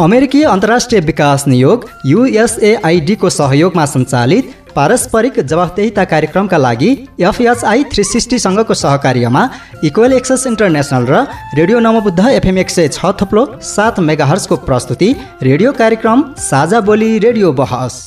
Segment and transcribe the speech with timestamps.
[0.00, 6.90] अमेरिकी अन्तर्राष्ट्रिय विकास नियोग युएसएआइडीको सहयोगमा सञ्चालित पारस्परिक जवाफदेहिता कार्यक्रमका लागि
[7.20, 9.48] एफएचआई थ्री सिक्सटीसँगको सहकार्यमा
[9.84, 11.22] इक्वेल एक्सेस इन्टरनेसनल र
[11.58, 17.52] रेडियो नमबुद्ध एफएम एक सय छ थप्लो सात मेगाहर्सको प्रस्तुति रेडियो कार्यक्रम साझा बोली रेडियो
[17.52, 18.02] बहस।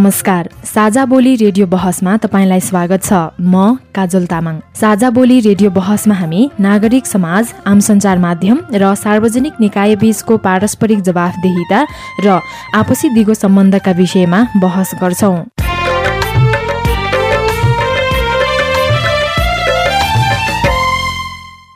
[0.00, 6.14] नमस्कार। साझा बोली रेडियो बहसमा तपाईँलाई स्वागत छ। म काजल तामाङ। साझा बोली रेडियो बहसमा
[6.14, 11.80] हामी नागरिक समाज आम सञ्चार माध्यम र सार्वजनिक निकाय बीचको पारस्परिक जवाफदेहिता
[12.24, 12.40] र
[12.80, 15.36] आपसी दिगो सम्बन्धका विषयमा बहस गर्छौं।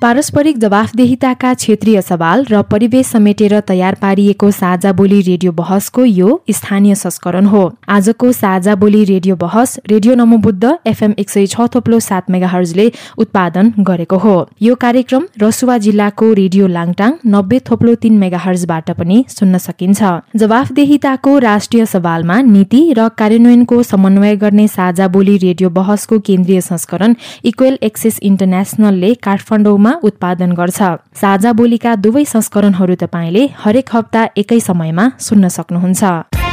[0.04, 6.94] पारस्परिक जवाफदेहिताका क्षेत्रीय सवाल र परिवेश समेटेर तयार पारिएको साझा बोली रेडियो बहसको यो स्थानीय
[6.94, 12.28] संस्करण हो। आजको साझा बोली रेडियो बहस रेडियो नमोबुद्ध एफएम एक सय छ थोप्लो सात
[12.30, 19.24] मेगाहर्जले उत्पादन गरेको हो। यो कार्यक्रम रसुवा जिल्लाको रेडियो लाङटाङ नब्बे थोप्लो तीन मेगाहर्जबाट पनि
[19.28, 26.61] सुन्न सकिन्छ। जवाफदेहिताको राष्ट्रिय सवालमा नीति र कार्यान्वयनको समन्वय गर्ने साझा बोली रेडियो बहसको केन्द्रीय
[26.70, 30.81] संस्करण इक्वेल एक्सेस इन्टरनेसनलले काठमाडौँमा उत्पादन गर्छ।
[31.20, 36.44] साझा बोलीका दुवै संस्करणहरू तपाईँले हरेक हप्ता एकै समयमा सुन्न सक्नुहुन्छ।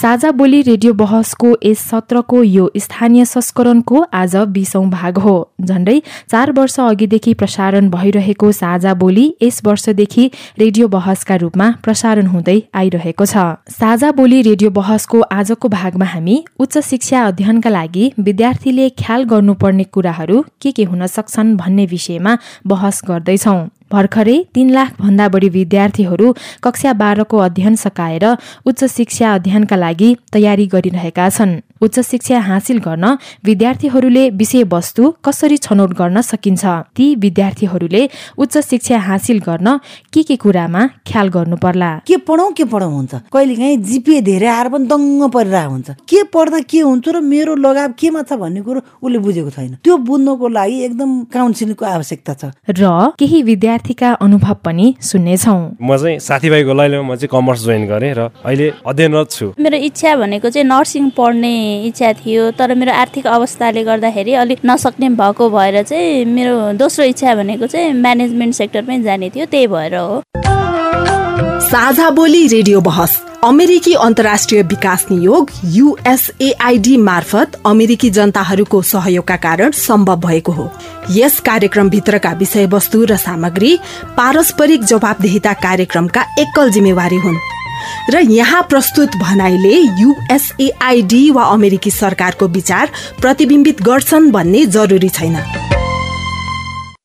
[0.00, 5.98] साझा बोली रेडियो बहसको यस सत्रको यो स्थानीय संस्करणको आज बिसौं भाग हो। झण्डै
[6.30, 10.24] चार वर्ष अघिदेखि प्रसारण भइरहेको साझा बोली यस वर्षदेखि
[10.58, 16.78] रेडियो बहसका रूपमा प्रसारण हुँदै आइरहेको छ। साझा बोली रेडियो बहसको आजको भागमा हामी उच्च
[16.86, 23.60] शिक्षा अध्ययनका लागि विद्यार्थीले ख्याल गर्नुपर्ने कुराहरू के के हुन सक्छन् भन्ने विषयमा बहस गर्दैछौं।
[23.92, 28.24] भर्खरै तीन लाख भन्दा बढी विद्यार्थीहरू कक्षा बाह्रको अध्ययन सकाएर
[28.66, 33.04] उच्च शिक्षा अध्ययनका लागि तयारी गरिरहेका छन्। उच्च शिक्षा हासिल गर्न
[33.44, 36.64] विद्यार्थीहरूले विषयवस्तु कसरी छनौट गर्न सकिन्छ?
[36.96, 38.02] ती विद्यार्थीहरूले
[38.38, 39.76] उच्च शिक्षा हासिल गर्न
[40.12, 43.14] के के कुरामा ख्याल गर्नु पर्ला के पढौँ के पढौँ हुन्छ?
[43.32, 47.54] कहिले काहीँ जिपिए धेरै आएर पनि दङ्ग परिरहेको हुन्छ। के पढ्दा के हुन्छ र मेरो
[47.56, 52.42] लगाव केमा छ भन्ने कुरो उसले बुझेको छैन। त्यो बुझ्नको लागि एकदम काउन्सिलिङको आवश्यकता छ।
[52.68, 58.12] र केही विद्यार्थीका अनुभव पनि सुन्नेछौ। म चाहिँ साथीभाइको लैलोमा म चाहिँ कमर्स जोइन गरेँ
[58.18, 61.54] र अहिले अध्ययनरत छु। मेरो इच्छा भनेको चाहिँ नर्सिङ पढ्ने
[61.86, 67.34] इच्छा थियो तर मेरो आर्थिक अवस्थाले गर्दाखेरि अलिक नसक्ने भएको भएर चाहिँ मेरो दोस्रो इच्छा
[67.34, 70.22] भनेको चाहिँ म्यानेजमेन्ट सेक्टरमै जाने थियो त्यही भएर हो।
[71.70, 80.20] साझा बोली रेडियो बहस अमेरिकी अन्तर्राष्ट्रिय विकास नियोग युएसएआईडी मार्फत अमेरिकी जनताहरूको सहयोगका कारण सम्भव
[80.20, 80.70] भएको हो।
[81.10, 83.78] यस कार्यक्रमभित्रका विषयवस्तु र सामग्री
[84.16, 87.38] पारस्परिक जवाबदेहिता कार्यक्रमका एकल जिम्मेवारी हुन्।
[88.10, 95.36] र यहाँ प्रस्तुत भनाइले युएसएआईडी वा अमेरिकी सरकारको विचार प्रतिबिम्बित गर्छन् भन्ने जरुरी छैन।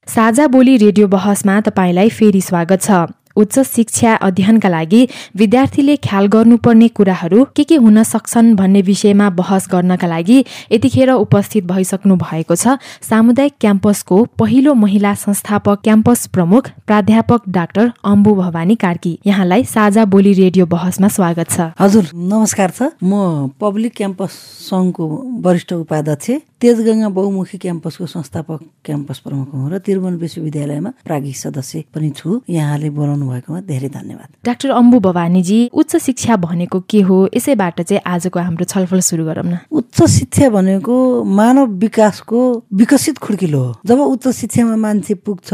[0.08, 5.02] साझा बोली रेडियो बहसमा तपाईँलाई फेरि स्वागत छ। उच्च शिक्षा अध्ययनका लागि
[5.38, 10.38] विद्यार्थीले ख्याल गर्नुपर्ने कुराहरू के के हुन सक्छन् भन्ने विषयमा बहस गर्नका लागि
[10.72, 18.36] यतिखेर उपस्थित भइसक्नु भएको छ। सामुदायिक क्याम्पसको पहिलो महिला संस्थापक क्याम्पस प्रमुख प्राध्यापक डाक्टर अम्बु
[18.36, 24.32] भवानी कार्की। यहाँलाई साझा बोली रेडियो बहसमा स्वागत छ। हजुर नमस्कार छ। म पब्लिक क्याम्पस
[24.70, 25.06] सङ्घको
[25.44, 26.32] वरिष्ठ उपाध्यक्ष
[26.62, 32.90] तेजगङ्गा बहुमुखी क्याम्पसको संस्थापक क्याम्पस प्रमुख हुँ र त्रिभुवन विश्वविद्यालयमा प्राज्ञिक सदस्य पनि छु। यहाँले
[32.90, 37.30] बोलाउनु भएकोमा धेरै धन्यवाद। डाक्टर अम्बु भवानीजी उच्च शिक्षा भनेको के हो?
[37.36, 43.60] यसैबाट चाहिँ आजको हाम्रो छलफल सुरु गरौँ न। उच्च शिक्षा भनेको मानव विकासको विकसित खुड्किलो
[43.60, 45.54] हो। जब उच्च शिक्षामा मान्छे पुग्छ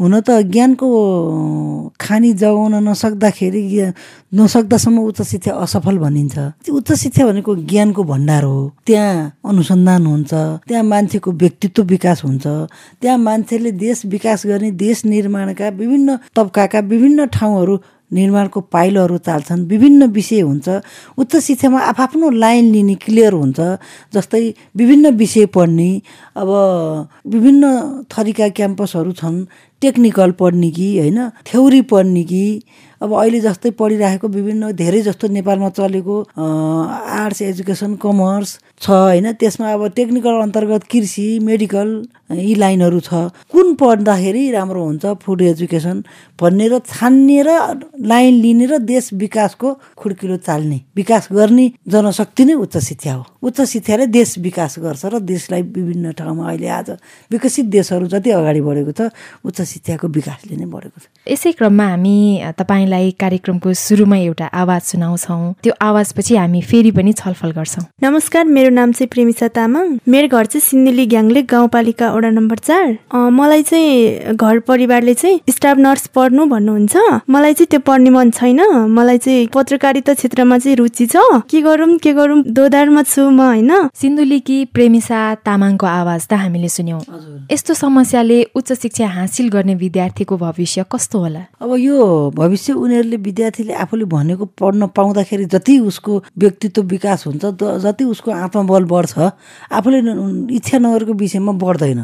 [0.00, 0.88] हुन त ज्ञानको
[2.00, 3.62] खानी जगाउन नसक्दाखेरि
[4.32, 6.36] नसक्दासम्म उच्च शिक्षा असफल भनिन्छ।
[6.72, 10.32] उच्च शिक्षा भनेको ज्ञानको भण्डार हो। त्यहाँ अनुसन्धान हुन्छ
[10.68, 12.46] त्यहाँ मान्छेको व्यक्तित्व विकास हुन्छ
[13.00, 17.76] त्यहाँ मान्छेले देश विकास गर्ने देश निर्माणका विभिन्न तब्काका विभिन्न ठाउँहरू
[18.12, 20.68] निर्माणको पाइलोहरू चाल्छन् विभिन्न विषय हुन्छ।
[21.18, 23.60] उच्च शिक्षामा आफ्नो लाइन लिने क्लियर हुन्छ
[24.14, 24.42] जस्तै
[24.76, 25.90] विभिन्न विषय पढ्ने
[26.36, 26.48] अब
[27.26, 27.64] विभिन्न
[28.12, 29.44] थरीका क्याम्पसहरू छन्
[29.82, 32.44] टेक्निकल पढ्ने कि होइन थ्योरी पढ्ने कि
[33.00, 39.32] अब अहिले जस्तै पढिरहेको विभिन्न धेरै जस्तो नेपालमा चलेको आर्ट्स एजुकेसन कमर्स छ होइन?
[39.36, 41.88] त्यसमा अब टेक्निकल अन्तर्गत कृषि मेडिकल
[42.32, 46.02] यी लाइनहरू छ। कुन पढ्दाखेरि राम्रो हुन्छ फुड एजुकेसन
[46.40, 47.50] भन्ने र छान्ने र
[48.00, 53.60] लाइन लिने र देश विकासको खुड्किलो चाल्ने विकास गर्ने जनशक्ति नै उच्च शिक्षा हो। उच्च
[53.68, 56.90] शिक्षाले देश विकास गर्छ र देशलाई विभिन्न ठाउँमा अहिले आज
[57.30, 59.12] विकसित देशहरू जति अगाडि बढेको छ
[59.44, 62.16] उच्च शिक्षाको विकासले नै बढेको छ। यसै क्रममा हामी
[62.56, 68.69] तपाईँलाई कार्यक्रमको सुरुमा एउटा आवाज सुनाउँछौँ। त्यो आवाजपछि हामी फेरि पनि छलफल गर्छौँ। नमस्कार मेरो
[68.70, 72.86] नाम चाहिँ प्रेमिसा तामाङ। मेरो घर चाहिँ सिन्धुली ग्याङले गाउँपालिका वडा नम्बर चार।
[73.30, 76.96] मलाई चाहिँ घर परिवारले चाहिँ स्टाफ नर्स पढ्नु भन्नुहुन्छ।
[77.30, 81.16] मलाई चाहिँ त्यो पढ्ने मन छैन। मलाई चाहिँ पत्रकारिता क्षेत्रमा चाहिँ रुचि छ।
[81.50, 83.72] के गरौँ के गरौँ दोधारमा छु म होइन?
[83.94, 87.00] सिन्धुलीकी प्रेमिसा तामाङको आवाज त हामीले सुन्यौँ।
[87.52, 91.42] यस्तो समस्याले उच्च शिक्षा हासिल गर्ने विद्यार्थीको भविष्य कस्तो होला?
[91.60, 97.44] अब यो भविष्य उनीहरूले विद्यार्थीले आफूले भनेको पढ्न पाउँदाखेरि जति उसको व्यक्तित्व विकास हुन्छ
[97.84, 99.18] जति उसको आत्मबल बढ्छ
[99.72, 99.98] आफूले
[100.52, 102.00] इच्छा नगरेको विषयमा बढ्दैन।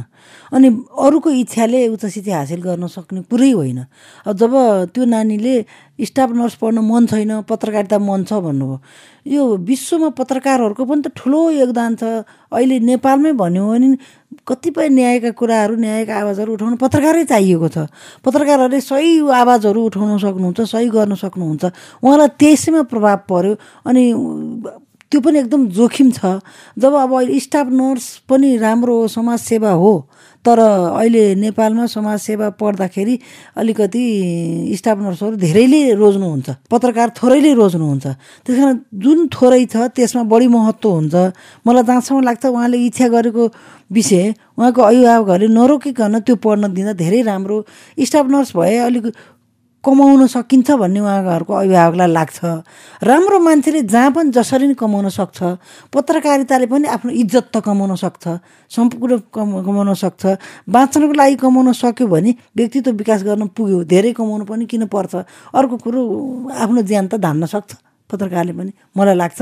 [0.52, 3.80] अनि अरूको इच्छाले उच्च शिक्षा हासिल गर्न सक्ने कुरै होइन।
[4.26, 4.52] अब जब
[4.94, 5.54] त्यो नानीले
[6.00, 8.80] स्टाफ नर्स पढ्न मन छैन पत्रकारिता मन छ भन्नुभयो
[9.26, 13.88] यो विश्वमा पत्रकारहरूको पनि त ठुलो योगदान छ। अहिले नेपालमै भन्यो भने
[14.46, 17.76] कतिपय न्यायका कुराहरू न्यायका आवाजहरू उठाउन पत्रकारै चाहिएको छ।
[18.22, 21.64] पत्रकारहरूले सही आवाजहरू उठाउन सक्नुहुन्छ सही गर्न सक्नुहुन्छ।
[22.04, 24.04] उहाँलाई त्यसैमा प्रभाव पर्यो। अनि
[25.12, 26.40] त्यो पनि एकदम जोखिम छ।
[26.78, 29.94] जब अब अहिले स्टाफ नर्स पनि राम्रो समाजसेवा हो
[30.44, 33.14] तर अहिले नेपालमा समाजसेवा पढ्दाखेरि
[33.58, 34.02] अलिकति
[34.78, 38.06] स्टाफ नर्सहरू धेरैले रोज्नुहुन्छ पत्रकार थोरैले रोज्नुहुन्छ।
[38.46, 41.14] त्यस कारण जुन थोरै छ त्यसमा बढी महत्त्व हुन्छ।
[41.66, 43.44] मलाई जहाँसम्म लाग्छ उहाँले इच्छा गरेको
[43.90, 47.56] विषय उहाँको अभिभावकहरूले नरोकिकन त्यो पढ्न दिँदा धेरै राम्रो।
[47.98, 49.04] स्टाफ नर्स भए अलिक
[49.86, 52.38] कमाउन सकिन्छ भन्ने उहाँहरूको अभिभावकलाई लाग्छ।
[53.06, 55.38] राम्रो मान्छेले जहाँ पनि जसरी नै कमाउन सक्छ
[55.94, 58.24] पत्रकारिताले पनि आफ्नो इज्जत त कमाउन सक्छ
[58.70, 60.22] सम्पूर्ण कम कमाउन सक्छ
[60.66, 65.14] बाँच्नको लागि कमाउन सक्यो भने व्यक्तित्व विकास गर्न पुग्यो धेरै कमाउनु पनि किन पर्छ?
[65.54, 66.00] अर्को कुरो
[66.50, 67.74] आफ्नो ज्यान त धान्न सक्छ।
[68.10, 69.40] पत्रकारले पनि मलाई लाग्छ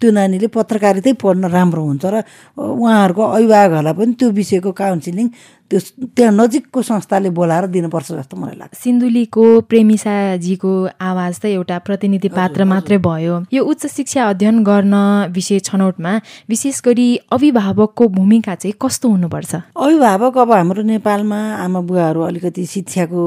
[0.00, 2.24] त्यो नानीले पत्रकारितै पढ्न राम्रो हुन्छ र
[2.56, 5.26] उहाँहरूको अभिभावकहरूलाई पनि त्यो विषयको काउन्सिलिङ
[5.70, 5.80] त्यो
[6.16, 12.64] त्यहाँ नजिकको संस्थाले बोलाएर दिनुपर्छ जस्तो मलाई लाग्छ। सिन्धुलीको प्रेमिसाजीको आवाज त एउटा प्रतिनिधि पात्र
[12.64, 14.94] मात्रै भयो। यो उच्च शिक्षा अध्ययन गर्न
[15.34, 16.12] विषय छनौटमा
[16.48, 19.54] विशेष गरी अभिभावकको भूमिका चाहिँ कस्तो हुनुपर्छ?
[19.74, 23.22] अभिभावक अब हाम्रो नेपालमा आमा बुवाहरू अलिकति शिक्षाको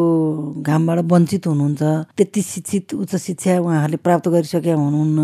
[0.64, 1.82] घामबाट वञ्चित हुनुहुन्छ।
[2.16, 5.20] त्यति शिक्षित उच्च शिक्षा उहाँहरूले प्राप्त गरिसकेका हुनुहुन्न।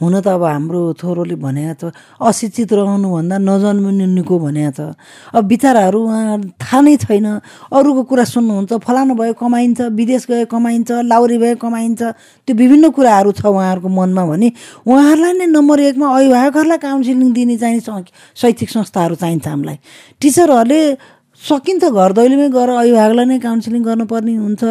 [0.00, 4.80] हुन त अब हाम्रो थोरोले भनेको छ अशिक्षित रहनुभन्दा नजन्मिनुको भनेको छ।
[5.34, 7.26] अब बिचराहरू उहाँ थाहा नै छैन।
[7.70, 12.00] अरूको कुरा सुन्नुहुन्छ फलानु भयो कमाइन्छ विदेश गयो कमाइन्छ लाउरी भयो कमाइन्छ
[12.48, 14.48] त्यो विभिन्न कुराहरू छ उहाँहरूको मनमा भने
[14.86, 17.80] उहाँहरूलाई नै नम्बर एकमा अभिभावकहरूलाई काउन्सिलिङ दिने चाहिँ
[18.34, 19.78] शैक्षिक संस्थाहरू चाहिन्छ हामीलाई।
[20.20, 20.80] टिचरहरूले
[21.40, 24.62] सकिन्छ घर दैलोमै गएर अभिभावकलाई नै काउन्सिलिङ गर्नुपर्ने हुन्छ।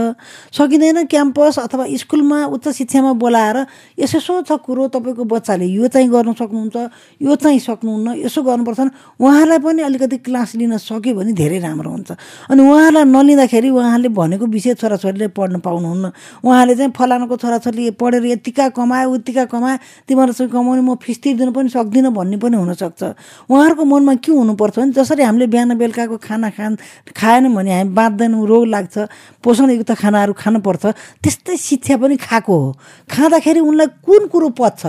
[0.53, 3.57] सकिँदैन क्याम्पस अथवा स्कुलमा उच्च शिक्षामा बोलाएर
[3.97, 6.77] यसो छ कुरो तपाईँको बच्चाले यो चाहिँ गर्न सक्नुहुन्छ
[7.25, 8.79] यो चाहिँ सक्नुहुन्न यसो गर्नुपर्छ
[9.17, 12.09] उहाँलाई पनि अलिकति क्लास लिन सक्यो भने धेरै राम्रो हुन्छ।
[12.53, 16.05] अनि उहाँलाई नलिँदाखेरि उहाँले भनेको विषय छोराछोरीले पढ्न पाउनुहुन्न।
[16.45, 21.51] उहाँले चाहिँ फलानाको छोराछोरीले पढेर यतिका कमायो उतिका कमायो तिमीहरू चाहिँ कमाउने म फिस तिर्दिनु
[21.51, 23.01] पनि सक्दिनँ भन्ने पनि हुनसक्छ।
[23.49, 26.75] उहाँहरूको मनमा के हुनुपर्छ भने जसरी हामीले बिहान बेलुकाको खाना खान
[27.15, 28.97] खाएन भने हामी बाँच्दैनौँ रोग लाग्छ
[29.43, 30.85] पोषणयुक्त खानाहरू खानुपर्छ।
[31.23, 32.69] त्यस्तै शिक्षा पनि खाएको हो।
[33.07, 34.81] खाँदाखेरि उनलाई कुन कुरो पच्छ?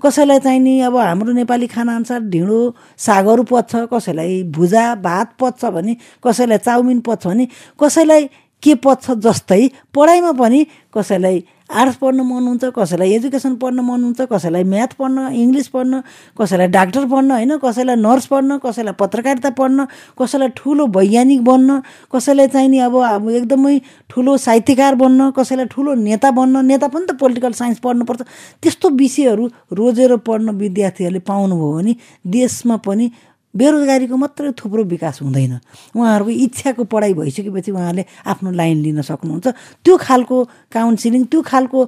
[0.00, 2.58] कसैलाई चाहिँ नि अब हाम्रो नेपाली खानाअनुसार ढिँडो
[2.96, 8.28] सागहरू पच्छ कसैलाई भुजा भात पच्छ भने कसैलाई चाउमिन पच्छ भने कसैलाई
[8.62, 9.62] के पच्छ जस्तै
[9.94, 15.26] पढाइमा पनि कसैलाई आर्ट्स पढ्न मन हुन्छ कसैलाई एजुकेसन पढ्न मन हुन्छ कसैलाई म्याथ पढ्न
[15.32, 16.00] इङ्ग्लिस पढ्न
[16.40, 19.86] कसैलाई डाक्टर पढ्न होइन कसैलाई नर्स पढ्न कसैलाई पत्रकारिता पढ्न
[20.18, 21.80] कसैलाई ठुलो वैज्ञानिक बन्न
[22.14, 23.78] कसैलाई चाहिँ नि अब अब एकदमै
[24.10, 28.22] ठुलो साहित्यकार बन्न कसैलाई ठुलो नेता बन्न नेता पनि त पोलिटिकल साइन्स पढ्नुपर्छ।
[28.62, 31.96] त्यस्तो विषयहरू रोजेर पढ्न विद्यार्थीहरूले पाउनुभयो भने
[32.26, 33.10] देशमा पनि
[33.58, 35.54] बेरोजगारीको मात्रै थुप्रो विकास हुँदैन।
[35.98, 39.46] उहाँहरूको इच्छाको पढाइ भइसकेपछि उहाँले आफ्नो लाइन लिन सक्नुहुन्छ।
[39.84, 40.36] त्यो खालको
[40.70, 41.78] काउन्सिलिङ त्यो खालको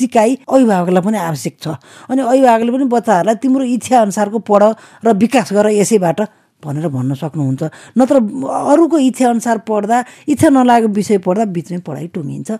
[0.00, 1.66] सिकाइ अभिभावकलाई पनि आवश्यक छ।
[2.08, 4.62] अनि अभिभावकले पनि बच्चाहरूलाई तिम्रो इच्छा अनुसारको पढ
[5.04, 6.20] र विकास गर यसैबाट
[6.60, 7.62] भनेर भन्न सक्नुहुन्छ।
[7.96, 8.16] नत्र
[8.72, 9.96] अरूको इच्छा अनुसार पढ्दा
[10.28, 12.50] इच्छा नलागेको विषय पढ्दा बिचमै पढाइ टुङ्गिन्छ।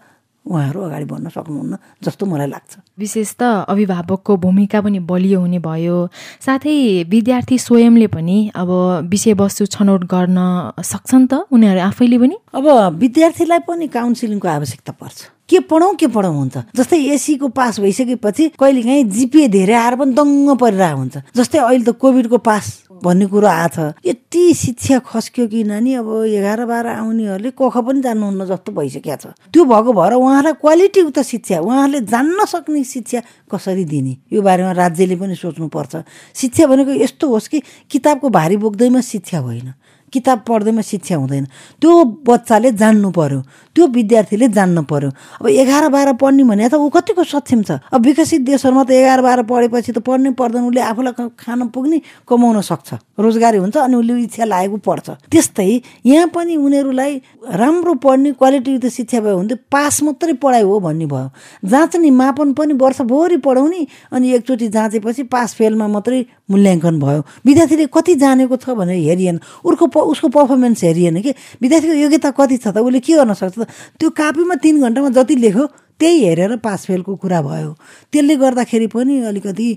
[0.46, 5.98] उहाँहरू अगाडि बढ्न सक्नुहुन्न जस्तो मलाई लाग्छ। विशेष त अभिभावकको भूमिका पनि बलियो हुने भयो।
[6.40, 8.70] साथै विद्यार्थी स्वयंले पनि अब
[9.10, 10.38] विषयवस्तु छनौट गर्न
[10.82, 12.36] सक्छन् त उनीहरू आफैले पनि?
[12.54, 12.66] अब
[12.98, 15.18] विद्यार्थीलाई पनि काउन्सिलिङको आवश्यकता पर्छ।
[15.50, 16.56] के पढौँ के पढौँ हुन्छ?
[16.76, 21.98] जस्तै एसीको पास भइसकेपछि कहिलेकाहीँ जिपिए धेरै आएर पनि दङ्ग परिरहेको हुन्छ। जस्तै अहिले त
[21.98, 22.66] कोभिडको पास
[23.02, 28.44] भन्ने कुरो आछ यति शिक्षा खस्क्यो कि नानी अब एघार बाह्र आउनेहरूले कख पनि जान्नुहुन्न
[28.46, 34.16] जस्तो भइसकेको छ। त्यो भएको भएर उहाँलाई क्वालिटीयुक्त शिक्षा उहाँहरूले जान्न सक्ने शिक्षा कसरी दिने?
[34.30, 35.92] यो बारेमा राज्यले पनि सोच्नुपर्छ।
[36.36, 37.58] शिक्षा भनेको यस्तो होस् कि
[37.90, 39.72] किताबको भारी बोक्दैमा शिक्षा होइन।
[40.12, 41.44] किताब पढ्दैमा शिक्षा हुँदैन।
[41.80, 41.90] त्यो
[42.26, 43.40] बच्चाले जान्नु पर्यो
[43.76, 47.70] त्यो विद्यार्थीले जान्नु पर्यो। अब एघार बाह्र पढ्ने भने त ऊ कतिको सक्षम छ?
[47.88, 52.60] अब विकसित देशहरूमा त एघार बाह्र पढेपछि त पढ्नै पर्दैन उसले आफूलाई खान पुग्ने कमाउन
[52.60, 52.88] सक्छ।
[53.20, 55.70] रोजगारी हुन्छ अनि उसले इच्छा लागेको पढ्छ त्यस्तै
[56.06, 57.12] यहाँ पनि उनीहरूलाई
[57.54, 61.28] राम्रो पढ्ने क्वालिटीयुक्त शिक्षा भयो भने पास मात्रै पढाइ हो भन्ने भयो।
[61.62, 68.14] जाँच्ने मापन पनि वर्षभरि पढाउने अनि एकचोटि जाँचेपछि पास फेलमा मात्रै मूल्याङ्कन भयो। विद्यार्थीले कति
[68.14, 71.34] जानेको छ भनेर हेरिएन। उसको उसको पर्फर्मेन्स हेरिएन कि?
[71.62, 72.78] विद्यार्थीको योग्यता कति छ त?
[72.78, 73.66] उसले के गर्न सक्छ त?
[73.98, 75.66] त्यो कापीमा तिन घन्टामा जति लेख्यो
[76.00, 77.72] त्यही हेरेर पास फेलको कुरा भयो।
[78.12, 79.68] त्यसले गर्दाखेरि पनि अलिकति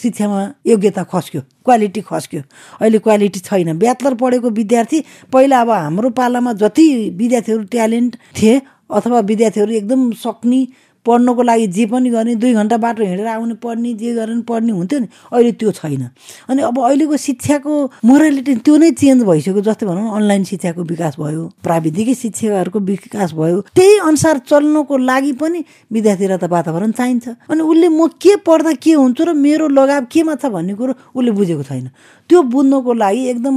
[0.00, 2.42] शिक्षामा योग्यता खस्क्यो क्वालिटी खस्क्यो।
[2.80, 9.20] अहिले क्वालिटी छैन। ब्याचलर पढेको विद्यार्थी पहिला अब हाम्रो पालामा जति विद्यार्थीहरू ट्यालेन्ट थिए अथवा
[9.20, 10.60] विद्यार्थीहरू एकदम सक्ने
[11.06, 14.98] पढ्नको लागि जे पनि गर्ने दुई घन्टा बाटो हिँडेर आउने पढ्ने जे गर्ने पढ्ने हुन्थ्यो
[15.00, 16.02] नि अहिले त्यो छैन।
[16.48, 17.72] अनि अब अहिलेको शिक्षाको
[18.06, 23.60] मोरालिटी त्यो नै चेन्ज भइसक्यो जस्तै भनौँ अनलाइन शिक्षाको विकास भयो प्राविधिक शिक्षाहरूको विकास भयो
[23.74, 28.92] त्यही अनुसार चल्नको लागि पनि विद्यार्थीलाई त वातावरण चाहिन्छ। अनि उसले म के पढ्दा के
[28.94, 31.90] हुन्छु र मेरो लगाव केमा छ भन्ने कुरो उसले बुझेको छैन।
[32.30, 33.56] त्यो बुझ्नको लागि एकदम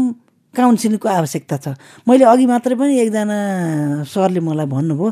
[0.53, 1.67] काउन्सिलिङको आवश्यकता छ।
[2.07, 3.37] मैले अघि मात्रै पनि एकजना
[4.07, 5.11] सरले मलाई भन्नुभयो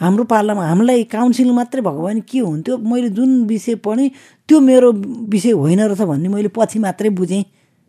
[0.00, 4.10] हाम्रो पालामा हामीलाई काउन्सिलिङ मात्रै भएको भने के हुन्थ्यो मैले जुन विषय पढेँ
[4.48, 4.92] त्यो मेरो
[5.28, 7.44] विषय होइन रहेछ भन्ने मैले पछि मात्रै बुझेँ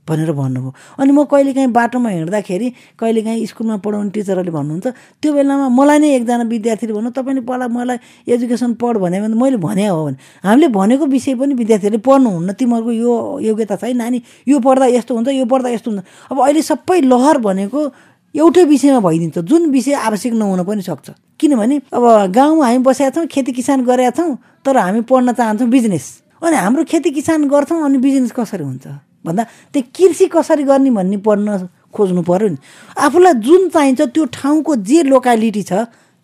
[0.07, 4.87] भनेर भन्नुभयो। अनि म कहिलेकाहीँ बाटोमा हिँड्दाखेरि कहिलेकाहीँ स्कुलमा पढाउने टिचरहरूले भन्नुहुन्छ
[5.21, 9.85] त्यो बेलामा मलाई नै एकजना विद्यार्थीले भन्नु तपाईँले पहिला मलाई एजुकेसन पढ भने मैले भने
[9.85, 13.13] हो भने। हामीले भनेको विषय पनि विद्यार्थीहरूले पढ्नुहुन्न तिमीहरूको यो
[13.53, 16.01] योग्यता छ है नानी यो पढ्दा यस्तो हुन्छ यो पढ्दा यस्तो हुन्छ।
[16.33, 17.79] अब अहिले सबै लहर भनेको
[18.36, 21.09] एउटै विषयमा भइदिन्छ। जुन विषय आवश्यक नहुन पनि सक्छ।
[21.39, 26.05] किनभने अब गाउँमा हामी बसेका छौँ खेती किसान गरेका छौँ तर हामी पढ्न चाहन्छौँ बिजनेस।
[26.43, 28.88] अनि हाम्रो खेती किसान गर्छौँ अनि बिजनेस कसरी हुन्छ?
[29.25, 29.43] भन्दा
[29.74, 32.57] त्यो कृषि कसरी गर्ने भन्ने पढ्न खोज्नु पऱ्यो नि।
[32.98, 35.74] आफूलाई जुन चाहिन्छ त्यो ठाउँको जे लोकालिटी छ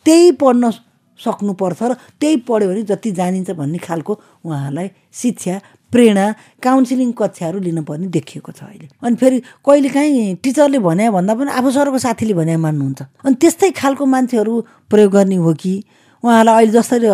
[0.06, 0.72] त्यही पढ्न
[1.20, 4.14] सक्नुपर्छ र त्यही पढ्यो भने जति जानिन्छ भन्ने खालको
[4.46, 5.56] उहाँलाई शिक्षा
[5.96, 6.26] प्रेरणा
[6.60, 11.98] काउन्सिलिङ कक्षाहरू लिनुपर्ने देखिएको छ अहिले। अनि फेरि कहिलेकाहीँ टिचरले भने भन्दा पनि आफू सरको
[12.04, 14.54] साथीले भने मान्नुहुन्छ। अनि त्यस्तै खालको मान्छेहरू
[14.92, 15.76] प्रयोग गर्ने हो कि?
[16.24, 17.08] उहाँलाई अहिले जसरी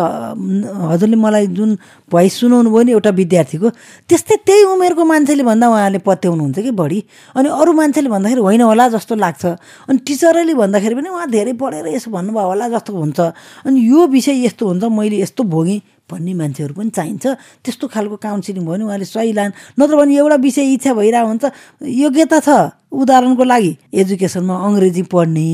[0.88, 1.70] हजुरले मलाई जुन
[2.08, 3.68] भोइस सुनाउनु भयो नि एउटा विद्यार्थीको
[4.08, 6.98] त्यस्तै त्यही उमेरको मान्छेले भन्दा उहाँले पत्याउनुहुन्छ कि बढी?
[7.36, 9.44] अनि अरू मान्छेले भन्दाखेरि होइन होला जस्तो लाग्छ।
[9.92, 13.20] अनि टिचरले भन्दाखेरि पनि उहाँ धेरै पढेर यसो भन्नुभयो होला जस्तो हुन्छ।
[13.68, 15.80] अनि यो विषय यस्तो हुन्छ मैले यस्तो भोगेँ।
[16.12, 17.24] भन्ने मान्छेहरू पनि चाहिन्छ।
[17.64, 19.50] त्यस्तो खालको काउन्सिलिङ भयो भने उहाँले सही लान।
[19.80, 21.44] नत्र भने एउटा विषय इच्छा भइरहेको हुन्छ
[21.80, 22.48] योग्यता छ
[22.92, 25.48] उदाहरणको लागि। एजुकेसनमा अङ्ग्रेजी पढ्ने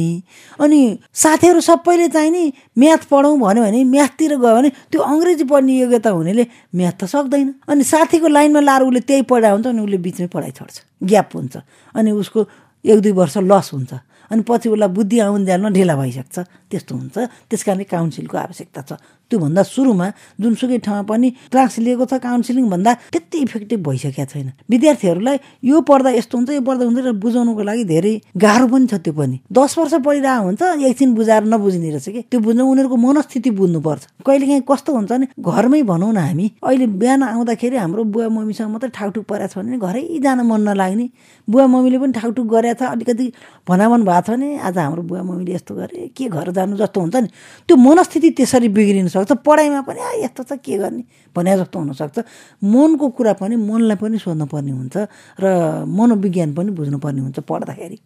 [0.58, 0.80] अनि
[1.14, 2.42] साथीहरू सबैले चाहिने
[2.74, 7.48] म्याथ पढौँ भन्यो भने म्याथतिर गयो भने त्यो अङ्ग्रेजी पढ्ने योग्यता हुनेले म्याथ त सक्दैन।
[7.70, 11.54] अनि साथीको लाइनमा लाएर उसले त्यही पढाएको हुन्छ अनि उसले बिचमै पढाइ छोड्छ ग्याप हुन्छ
[11.94, 12.40] अनि उसको
[12.84, 13.92] एक दुई वर्ष लस हुन्छ।
[14.30, 16.36] अनि पछि उसलाई बुद्धि आउन जानमा ढिला भइसक्छ।
[16.70, 17.16] त्यस्तो हुन्छ।
[17.48, 18.92] त्यस कारण काउन्सिलको आवश्यकता छ।
[19.28, 20.06] त्योभन्दा सुरुमा
[20.40, 26.10] जुनसुकै ठाउँमा पनि क्लास लिएको छ काउन्सिलिङ भन्दा त्यति इफेक्टिभ भइसकेका छैन। विद्यार्थीहरूलाई यो पढ्दा
[26.16, 29.94] यस्तो हुन्छ यो पढ्दा हुन्छ बुझाउनुको लागि धेरै गाह्रो पनि छ त्यो पनि। दस वर्ष
[30.00, 35.12] पढिरहेको हुन्छ एकछिन बुझाएर नबुझ्ने रहेछ कि। त्यो बुझ्न उनीहरूको मनस्थिति बुझ्नुपर्छ। कहिलेकाहीँ कस्तो हुन्छ
[35.12, 39.60] भने घरमै भनौँ न हामी अहिले बिहान आउँदाखेरि हाम्रो बुवा मम्मीसँग मात्रै ठाउटुक परेको छ
[39.60, 41.06] भने घरै जान मन नलाग्ने।
[41.48, 43.26] बुवा मम्मीले पनि ठाउटुक गरेको छ अलिकति
[43.68, 47.16] भनामन भएको छ भने आज हाम्रो बुवा मम्मीले यस्तो गरे के घर जानु जस्तो हुन्छ
[47.16, 47.28] नि।
[47.68, 51.02] त्यो मनस्थिति त्यसरी बिग्रिन सक्छ पढाइमा पनि आ यस्तो छ के गर्ने?
[51.36, 52.18] भने जस्तो हुनसक्छ
[52.64, 54.96] मनको कुरा पनि मनलाई पनि सोध्नुपर्ने हुन्छ
[55.40, 55.46] र
[55.86, 57.98] मनोविज्ञान पनि बुझ्नुपर्ने हुन्छ पढ्दाखेरि।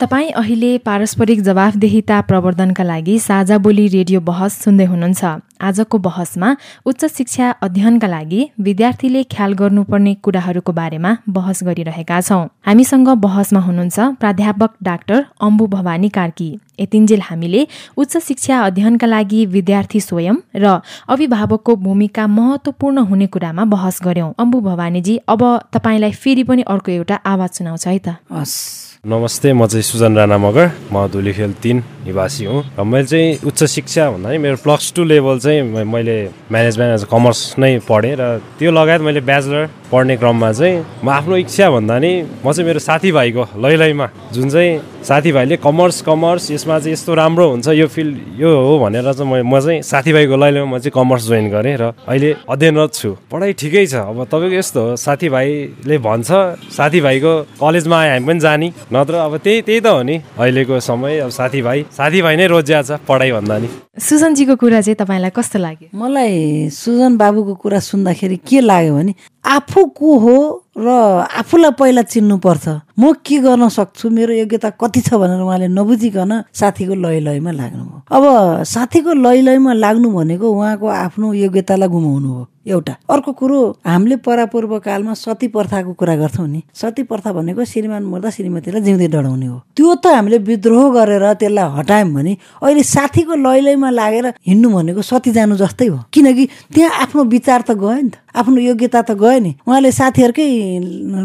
[0.00, 5.24] तपाईँ अहिले पारस्परिक जवाफदेहिता प्रवर्धनका लागि साझा बोली रेडियो बहस सुन्दै हुनुहुन्छ।
[5.60, 6.48] आजको बहसमा
[6.86, 13.98] उच्च शिक्षा अध्ययनका लागि विद्यार्थीले ख्याल गर्नुपर्ने कुराहरूको बारेमा बहस गरिरहेका छौं। हामीसँग बहसमा हुनुहुन्छ
[14.20, 21.76] प्राध्यापक डाक्टर अम्बु भवानी कार्की। यतिन्जेल हामीले उच्च शिक्षा अध्ययनका लागि विद्यार्थी स्वयं र अभिभावकको
[21.76, 27.50] भूमिका महत्वपूर्ण हुने कुरामा बहस गर्यौं। अम्बु भवानीजी अब तपाईँलाई फेरि पनि अर्को एउटा आवाज
[27.50, 28.56] सुनाउँछ है त। हस्।
[29.00, 33.64] नमस्ते म चाहिँ सुजन राणा मगर म धुलीखेल तिन निवासी हुँ। र मैले चाहिँ उच्च
[33.64, 36.16] शिक्षा भन्दा नि मेरो प्लस टू लेभल चाहिँ मैले
[36.52, 41.36] म्यानेजमेन्ट एज कमर्स नै पढेँ र त्यो लगायत मैले ब्याचलर पढ्ने क्रममा चाहिँ म आफ्नो
[41.36, 42.12] इच्छा भन्दा नि
[42.44, 47.46] म चाहिँ मेरो साथीभाइको लै लैमा जुन चाहिँ साथीभाइले कमर्स कमर्स यसमा चाहिँ यस्तो राम्रो
[47.50, 50.94] हुन्छ यो फिल्ड यो हो भनेर चाहिँ म म चाहिँ साथीभाइको लै लैमा म चाहिँ
[50.94, 55.96] कमर्स जोइन गरेँ र अहिले अध्ययनरत छु। पढाइ ठिकै छ। अब तपाईँको यस्तो हो साथीभाइले
[55.98, 56.30] भन्छ
[56.70, 61.18] साथीभाइको कलेजमा आए हामी पनि जाने। नत्र अब त्यही त्यही त हो नि अहिलेको समय।
[61.26, 63.68] अब साथीभाइ साथीभाइ नै रोज्या छ पढाइ भन्दा नि।
[63.98, 65.88] सुजनजीको कुरा चाहिँ तपाईँलाई कस्तो लाग्यो?
[65.96, 72.66] मलाई सुजन बाबुको कुरा सुन्दाखेरि के लाग्यो भने afu kuho र आफूलाई पहिला चिन्नुपर्छ।
[73.00, 74.10] म के गर्न सक्छु?
[74.10, 78.24] मेरो योग्यता कति छ भनेर उहाँले नबुझिकन साथीको लय लयमा लाग्नुभयो। अब
[78.64, 84.78] साथीको लय लयमा लाग्नु भनेको उहाँको आफ्नो योग्यतालाई गुमाउनु हो। एउटा। अर्को कुरो हामीले परापूर्व
[84.84, 89.58] कालमा सती प्रथाको कुरा गर्छौँ नि। सती प्रथा भनेको श्रीमान मर्दा श्रीमतीलाई जिउँदै डढाउने हो।
[89.74, 95.02] त्यो त हामीले विद्रोह गरेर त्यसलाई हटायौँ भने अहिले साथीको लय लयमा लागेर हिँड्नु भनेको
[95.02, 99.10] सती जानु जस्तै हो। किनकि त्यहाँ आफ्नो विचार त गयो नि त। आफ्नो योग्यता त
[99.16, 100.46] गयो नि। उहाँले साथीहरूकै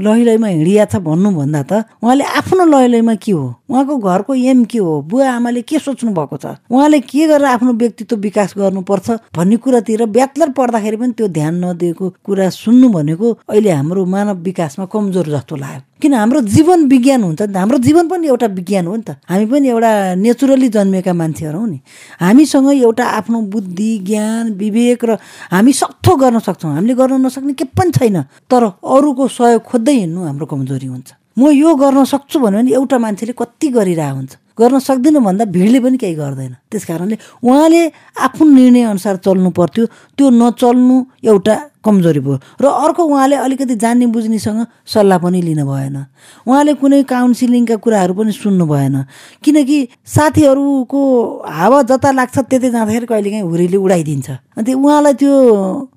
[0.06, 1.74] लय लयमा हिँडिया छ भन्नुभन्दा त
[2.04, 3.46] उहाँले आफ्नो लय के हो?
[3.70, 5.02] उहाँको घरको एम के हो?
[5.02, 6.46] बुवा आमाले के सोच्नु भएको छ?
[6.70, 12.06] उहाँले के गरेर आफ्नो व्यक्तित्व विकास गर्नुपर्छ भन्ने कुरातिर ब्याचलर पढ्दाखेरि पनि त्यो ध्यान नदिएको
[12.26, 17.42] कुरा सुन्नु भनेको अहिले हाम्रो मानव विकासमा कमजोर जस्तो लाग्यो। किन हाम्रो जीवन विज्ञान हुन्छ
[17.42, 17.58] नि त?
[17.58, 21.66] हाम्रो जीवन पनि एउटा विज्ञान हो नि त। हामी पनि एउटा नेचुरली जन्मेका मान्छेहरू हौ
[21.66, 21.80] नि।
[22.20, 25.18] हामीसँग एउटा आफ्नो बुद्धि ज्ञान विवेक र
[25.52, 30.22] हामी सक्थो गर्न सक्छौँ। हामीले गर्न नसक्ने के पनि छैन। तर अरूको सहयोग खोज्दै हिँड्नु
[30.26, 34.80] हाम्रो कमजोरी हुन्छ। म यो गर्न सक्छु भन्यो भने एउटा मान्छेले कति गरिरहेको हुन्छ। गर्न
[34.80, 37.82] सक्दिनँ भन्दा भिडले पनि केही गर्दैन। त्यस कारणले उहाँले
[38.24, 40.96] आफ्नो निर्णय अनुसार चल्नु पर्थ्यो। त्यो नचल्नु
[41.28, 45.98] एउटा कमजोरी भयो। र अर्को उहाँले अलिकति जान्ने बुझ्नेसँग सल्लाह पनि लिन भएन।
[46.48, 48.96] उहाँले कुनै काउन्सिलिङका कुराहरू पनि सुन्नु भएन।
[49.44, 49.78] किनकि
[50.08, 51.02] साथीहरूको
[51.44, 55.36] हावा जता लाग्छ त्यतै जाँदाखेरि कहिलेकाहीँ हुरीले उडाइदिन्छ। अन्त उहाँलाई त्यो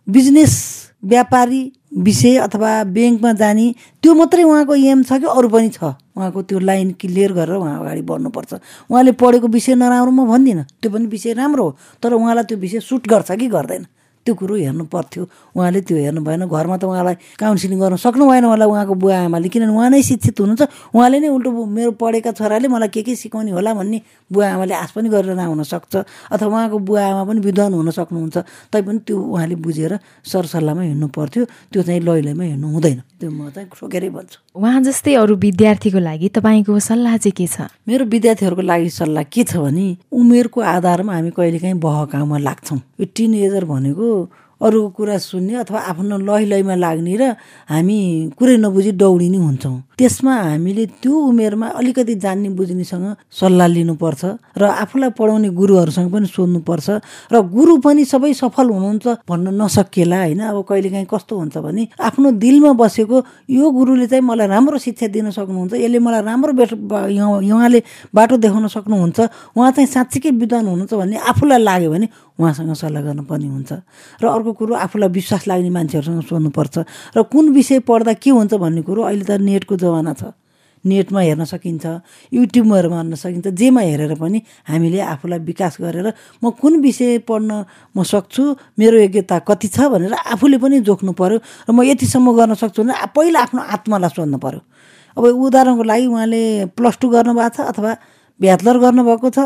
[0.02, 0.52] बिजनेस
[0.99, 5.97] व्यापारी विषय अथवा ब्याङ्कमा जाने त्यो मात्रै उहाँको एम छ कि अरू पनि छ?
[6.16, 8.52] उहाँको त्यो लाइन क्लियर गरेर उहाँ अगाडि बढ्नुपर्छ।
[8.90, 12.80] उहाँले पढेको विषय नराम्रो म भन्दिनँ। त्यो पनि विषय राम्रो हो तर उहाँलाई त्यो विषय
[12.80, 13.87] सुट गर्छ कि गर्दैन।
[14.25, 15.22] त्यो कुरो हेर्नु पर्थ्यो।
[15.56, 19.48] उहाँले त्यो हेर्नु भएन। घरमा त उहाँलाई काउन्सिलिङ गर्न सक्नु भएन होला उहाँको बुवा आमाले।
[19.48, 20.62] किनभने उहाँ नै शिक्षित हुनुहुन्छ।
[20.94, 23.98] उहाँले नै उल्टो मेरो पढेका छोराले मलाई के के सिकाउने होला भन्ने
[24.32, 25.94] बुवा आमाले आश पनि गरेर नहुन सक्छ।
[26.32, 28.37] अथवा उहाँको बुवा आमा पनि विद्वान हुन सक्नुहुन्छ।
[28.72, 29.92] तैपनि त्यो उहाँले बुझेर
[30.25, 34.81] सरसल्लाहमा हिँड्नु पर्थ्यो। त्यो चाहिँ लै लैमा हिँड्नु हुँदैन। त्यो म चाहिँ ठोकेरै भन्छु। उहाँ
[34.87, 37.67] जस्तै अरू विद्यार्थीको लागि तपाईँको सल्लाह चाहिँ के छ?
[37.89, 43.35] मेरो विद्यार्थीहरूको लागि सल्लाह के छ भने उमेरको आधारमा हामी कहिलेकाहीँ बहकाउमा लाग्छौँ। यो टिन
[43.35, 44.07] एजर भनेको
[44.60, 47.23] अरूको कुरा सुन्ने अथवा आफ्नो लय लयमा लाग्ने र
[47.71, 47.99] हामी
[48.38, 53.06] कुरै नबुझी दौडिने हुन्छौँ। त्यसमा हामीले त्यो उमेरमा अलिकति जान्ने बुझ्नेसँग
[53.38, 54.23] सल्लाह लिनुपर्छ
[54.58, 56.88] र आफूलाई पढाउने गुरुहरूसँग पनि सोध्नुपर्छ
[57.32, 62.30] र गुरु पनि सबै सफल हुनुहुन्छ भन्न नसकिएला होइन। अब कहिलेकाहीँ कस्तो हुन्छ भने आफ्नो
[62.42, 63.16] दिलमा बसेको
[63.50, 67.80] यो गुरुले चाहिँ मलाई राम्रो शिक्षा दिन सक्नुहुन्छ यसले मलाई राम्रो बेट उहाँले
[68.14, 69.18] बाटो देखाउन सक्नुहुन्छ
[69.54, 72.06] उहाँ चाहिँ साँच्चीकै विद्वान हुनुहुन्छ भन्ने आफूलाई लाग्यो भने
[72.38, 73.72] उहाँसँग सल्लाह गर्नुपर्ने हुन्छ।
[74.22, 76.76] र अर्को कुरो आफूलाई विश्वास लाग्ने मान्छेहरूसँग सोध्नुपर्छ।
[77.16, 80.32] र कुन विषय पढ्दा के हुन्छ भन्ने कुरो अहिले त नेटको जमाना छ।
[80.78, 81.84] नेटमा हेर्न सकिन्छ
[82.32, 84.38] युट्युबमा हेर्न सकिन्छ जेमा हेरेर पनि
[84.70, 86.06] हामीले आफूलाई विकास गरेर
[86.38, 87.66] म कुन विषय पढ्न
[87.98, 88.42] म सक्छु
[88.78, 92.94] मेरो योग्यता कति छ भनेर आफूले पनि जोख्नु पर्यो र म यतिसम्म गर्न सक्छु भने
[93.10, 94.62] पहिला आफ्नो आत्मालाई सोध्नु पर्यो।
[95.18, 96.42] अब उदाहरणको लागि उहाँले
[96.78, 97.92] प्लस टू गर्नुभएको छ अथवा
[98.40, 99.38] ब्याचलर गर्नुभएको छ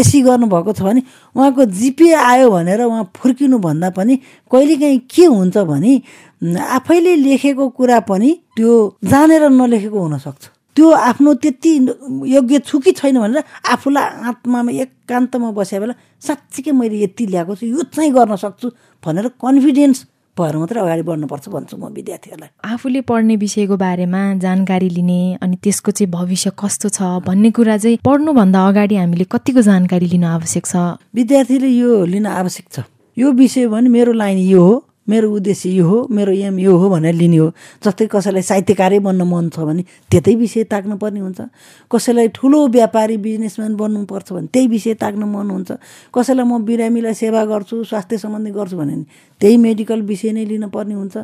[0.00, 1.02] एसी गर्नुभएको छ भने
[1.36, 4.16] उहाँको जिपिए आयो भनेर उहाँ फुर्किनु भन्दा पनि
[4.52, 5.92] कहिलेकाहीँ के हुन्छ भने
[6.60, 8.72] आफैले लेखेको कुरा पनि त्यो
[9.04, 10.44] जानेर नलेखेको हुनसक्छ।
[10.76, 11.70] त्यो आफ्नो त्यति
[12.34, 15.94] योग्य छु कि छैन भनेर आफूलाई आत्मामा एकान्तमा बसेको बेला
[16.26, 18.70] साँच्चीकै मैले यति ल्याएको छु यो चाहिँ गर्न सक्छु
[19.06, 19.98] भनेर कन्फिडेन्स
[20.38, 25.90] भएर मात्रै अगाडि बढ्नुपर्छ भन्छु म विद्यार्थीहरूलाई। आफूले पढ्ने विषयको बारेमा जानकारी लिने अनि त्यसको
[25.90, 30.74] चाहिँ भविष्य कस्तो छ भन्ने कुरा चाहिँ पढ्नुभन्दा अगाडि हामीले कतिको जानकारी लिन आवश्यक छ?
[31.14, 32.84] विद्यार्थीले यो लिन आवश्यक छ।
[33.16, 34.74] यो विषय भने मेरो लाइन यो हो।
[35.08, 37.48] मेरो उद्देश्य यो हो मेरो एम यो हो भनेर लिने हो।
[37.84, 41.40] जस्तै कसैलाई साहित्यकारै बन्न मन छ भने त्यतै विषय ताक्नुपर्ने हुन्छ।
[41.92, 45.70] कसैलाई ठुलो व्यापारी बिजनेसम्यान बन्नुपर्छ भने त्यही विषय ताक्न मन हुन्छ।
[46.14, 48.94] कसैलाई म बिरामीलाई सेवा गर्छु स्वास्थ्य सम्बन्धी गर्छु भने
[49.40, 51.16] त्यही मेडिकल विषय नै लिनुपर्ने हुन्छ।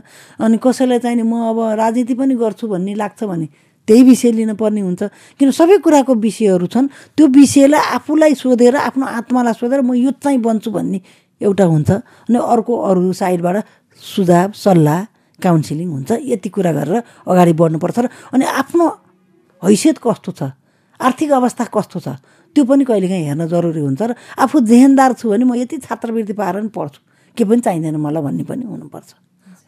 [0.45, 3.49] अनि कसैलाई चाहिँ नि म अब राजनीति पनि गर्छु भन्ने लाग्छ भने
[3.88, 5.03] त्यही विषय लिन पर्ने हुन्छ।
[5.40, 10.38] किन सबै कुराको विषयहरू छन्। त्यो विषयलाई आफूलाई सोधेर आफ्नो आत्मालाई सोधेर म यो चाहिँ
[10.38, 11.01] बन्छु भन्ने
[11.40, 11.90] एउटा हुन्छ
[12.29, 13.57] अनि अर्को अरू साइडबाट
[14.03, 14.98] सुझाव सल्लाह
[15.40, 18.87] काउन्सिलिङ हुन्छ। यति कुरा गरेर अगाडि बढ्नुपर्छ र अनि आफ्नो
[19.64, 20.42] हैसियत कस्तो छ?
[21.00, 22.09] आर्थिक अवस्था कस्तो छ?
[22.53, 26.57] त्यो पनि कहिलेकाहीँ हेर्न जरुरी हुन्छ र आफू जेहेन्दार छु भने म यति छात्रवृत्ति पाएर
[26.61, 27.00] पनि पढ्छु।
[27.37, 29.11] के पनि चाहिँदैन मलाई भन्ने पनि हुनुपर्छ।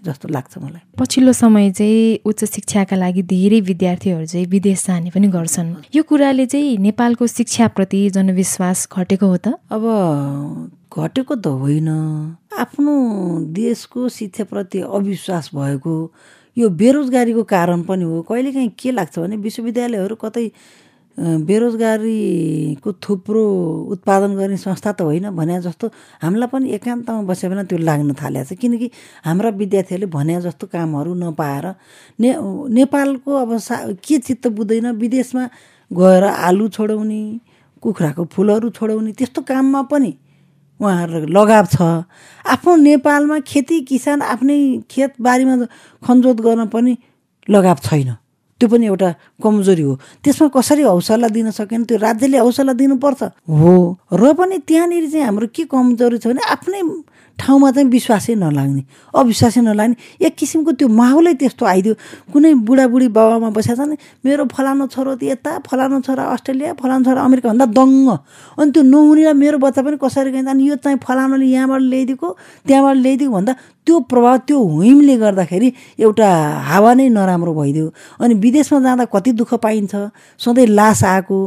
[0.03, 5.29] जस्तो लाग्छ मलाई। पछिल्लो समय चाहिँ उच्च शिक्षाका लागि धेरै विद्यार्थीहरू चाहिँ विदेश जाने पनि
[5.29, 9.55] गर्छन्। यो कुराले चाहिँ नेपालको शिक्षाप्रति जनविश्वास घटेको हो त?
[9.71, 9.83] अब
[10.93, 11.89] घटेको त होइन।
[12.59, 12.93] आफ्नो
[13.55, 15.95] देशको शिक्षाप्रति अविश्वास भएको
[16.57, 20.51] यो बेरोजगारीको कारण पनि हो। कहिलेकाहीँ के लाग्छ भने विश्वविद्यालयहरू कतै
[21.19, 23.45] बेरोजगारीको थुप्रो
[23.93, 25.87] उत्पादन गर्ने संस्था त होइन भने जस्तो
[26.23, 28.91] हामीलाई पनि एकान्तमा बस्यो भने त्यो लाग्न थालेको छ। किनकि
[29.25, 31.67] हाम्रा विद्यार्थीहरूले भने जस्तो कामहरू नपाएर
[32.21, 32.31] ने
[32.79, 35.45] नेपालको अब सा के चित्त बुझ्दैन विदेशमा
[35.91, 37.21] गएर आलु छोडाउने
[37.83, 40.13] कुखुराको फुलहरू छोडाउने त्यस्तो काममा पनि
[40.81, 42.09] उहाँहरू लगाव छ।
[42.49, 44.59] आफ्नो नेपालमा खेती किसान आफ्नै
[44.91, 45.55] खेतबारीमा
[46.03, 46.93] खनजोत गर्न पनि
[47.49, 48.22] लगाव छैन।
[48.63, 49.11] त्यो पनि एउटा
[49.43, 53.75] कमजोरी हो। त्यसमा कसरी हौसला दिन सकेन त्यो राज्यले हौसला दिनुपर्छ। हो।
[54.15, 56.81] र पनि त्यहाँनिर चाहिँ हाम्रो के कमजोरी छ भने आफ्नै
[57.43, 58.83] ठाउँमा चाहिँ विश्वासै नलाग्ने
[59.19, 61.95] अविश्वासै नलाग्ने। एक किसिमको त्यो माहौलै त्यस्तो आइदियो।
[62.33, 67.21] कुनै बुढाबुढी बाबामा बसेको छ भने मेरो फलानु छोरो यता फलानु छोरा अस्ट्रेलिया फलानु छोरा
[67.27, 68.09] अमेरिका भन्दा दङ्ग।
[68.63, 70.49] अनि त्यो नहुनेलाई मेरो बच्चा पनि कसरी गइन्छ?
[70.55, 72.29] अनि यो चाहिँ फलानुले यहाँबाट ल्याइदिएको
[72.67, 73.53] त्यहाँबाट ल्याइदिएको भन्दा
[73.87, 76.29] त्यो प्रभाव त्यो हुइमले गर्दाखेरि एउटा
[76.71, 77.87] हावा नै नराम्रो भइदियो।
[78.23, 79.95] अनि विदेशमा जाँदा कति दुःख पाइन्छ?
[80.39, 81.39] सधैँ लास आएको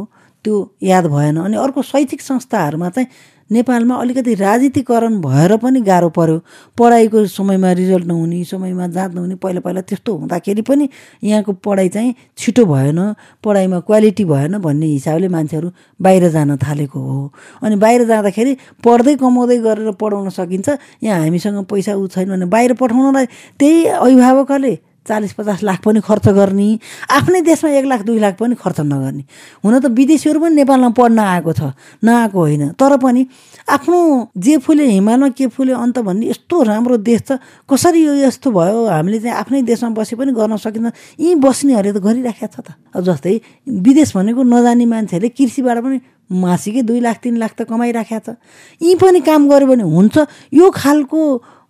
[0.44, 3.08] त्यो याद भएन। अनि अर्को शैक्षिक संस्थाहरूमा चाहिँ
[3.50, 6.38] नेपालमा अलिकति राजनीतिकरण भएर पनि गाह्रो पर्यो।
[6.78, 10.88] पढाइको समयमा रिजल्ट नहुने समयमा जाँच नहुने पहिला पहिला त्यस्तो हुँदाखेरि पनि
[11.24, 12.98] यहाँको पढाइ चाहिँ छिटो भएन
[13.44, 17.32] पढाइमा क्वालिटी भएन भन्ने हिसाबले मान्छेहरू बाहिर जान थालेको हो।
[17.62, 20.68] अनि बाहिर जाँदाखेरि पढ्दै कमाउँदै गरेर पढाउन सकिन्छ
[21.02, 23.26] यहाँ हामीसँग पैसा उ छैन भने बाहिर पठाउनलाई
[23.58, 24.74] त्यही अभिभावकले
[25.06, 26.68] चालिस पचास लाख पनि खर्च गर्ने
[27.10, 29.22] आफ्नै देशमा एक लाख दुई लाख पनि खर्च नगर्ने।
[29.64, 31.62] हुन त विदेशीहरू पनि नेपालमा पढ्न आएको छ
[32.04, 33.26] नआएको होइन। तर पनि
[33.68, 33.98] आफ्नो
[34.36, 37.38] जे फुले हिमालमा के फुले अन्त भन्ने यस्तो राम्रो देश छ
[37.70, 42.02] कसरी यो यस्तो भयो हामीले चाहिँ आफ्नै देशमा बसे पनि गर्न सकिन्छ यहीँ बस्नेहरूले त
[42.02, 43.34] गरिराखेको छ त। जस्तै
[43.66, 48.36] विदेश भनेको नजाने मान्छेहरूले कृषिबाट पनि मासिकै दुई लाख तिन लाख त कमाइराखेको छ।
[48.82, 50.16] यहीँ पनि काम गऱ्यो भने हुन्छ।
[50.52, 51.20] यो खालको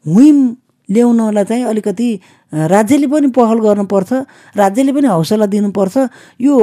[0.04, 0.38] हुइम
[0.88, 2.08] ल्याउनलाई चाहिँ अलिकति
[2.52, 4.12] राज्यले पनि पहल गर्नुपर्छ
[4.56, 5.96] राज्यले पनि हौसला दिनुपर्छ।
[6.40, 6.54] यो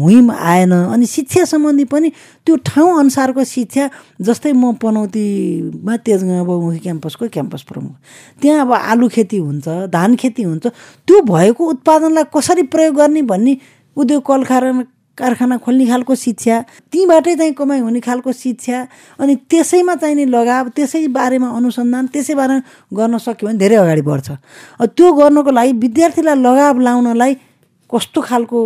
[0.00, 2.12] हुइम आएन अनि शिक्षा सम्बन्धी पनि
[2.46, 3.88] त्यो ठाउँ अनुसारको शिक्षा
[4.20, 7.92] जस्तै म पनौतीमा तेजगाउँ बहुमुखी क्याम्पसको क्याम्पस प्रमुख।
[8.42, 10.66] त्यहाँ अब आलु खेती हुन्छ धान खेती हुन्छ
[11.08, 13.56] त्यो भएको उत्पादनलाई कसरी प्रयोग गर्ने भन्ने
[13.96, 14.44] उद्योग कल
[15.18, 16.56] कारखाना खोल्ने खालको शिक्षा
[16.92, 18.78] तीबाटै चाहिँ कमाइ हुने खालको शिक्षा
[19.20, 22.60] अनि त्यसैमा चाहिने लगाव त्यसै बारेमा अनुसन्धान त्यसै बारेमा
[22.96, 24.28] गर्न सक्यो भने धेरै अगाडि बढ्छ।
[24.96, 27.32] त्यो गर्नको लागि विद्यार्थीलाई लगाव लाउनलाई
[27.92, 28.58] कस्तो खालको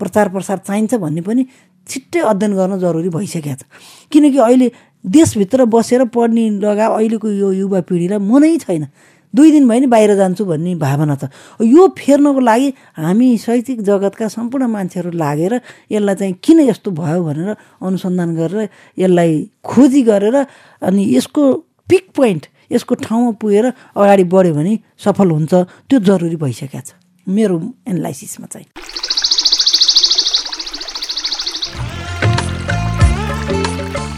[0.00, 1.42] प्रचार प्रसार चाहिन्छ भन्ने पनि
[1.86, 3.62] छिट्टै अध्ययन गर्न जरुरी भइसकेको छ।
[4.10, 4.68] किनकि अहिले
[5.04, 8.86] देशभित्र बसेर पढ्ने लगाव अहिलेको यो युवा पिँढीलाई मनै छैन।
[9.34, 11.24] दुई दिन भयो नि बाहिर जान्छु भन्ने भावना छ।
[11.64, 17.56] यो फेर्नको लागि हामी शैक्षिक जगतका सम्पूर्ण मान्छेहरू लागेर यसलाई चाहिँ किन यस्तो भयो भनेर
[17.80, 18.68] अनुसन्धान गरेर
[18.98, 19.32] यसलाई
[19.64, 20.36] खोजी गरेर
[20.82, 21.42] अनि यसको
[21.88, 23.66] पिक पोइन्ट यसको ठाउँमा पुगेर
[23.96, 25.52] अगाडि बढ्यो भने सफल हुन्छ
[25.88, 26.92] त्यो जरुरी भइसकेको छ।
[27.26, 27.56] मेरो
[27.88, 28.66] एनालाइसिसमा चाहिँ।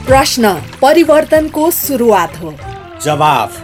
[0.06, 2.52] प्रश्न परिवर्तनको सुरुवात हो।
[3.04, 3.63] जवाफ।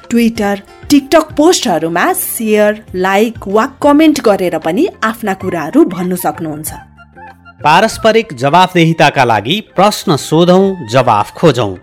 [0.11, 6.71] ट्विटर टिकटक पोस्टहरूमा सेयर लाइक वा कमेन्ट गरेर पनि आफ्ना कुराहरू भन्नु सक्नुहुन्छ।
[7.63, 11.75] पारस्परिक जवाफदेहिताका लागि प्रश्न सोधौँ जवाफ खोजौँ।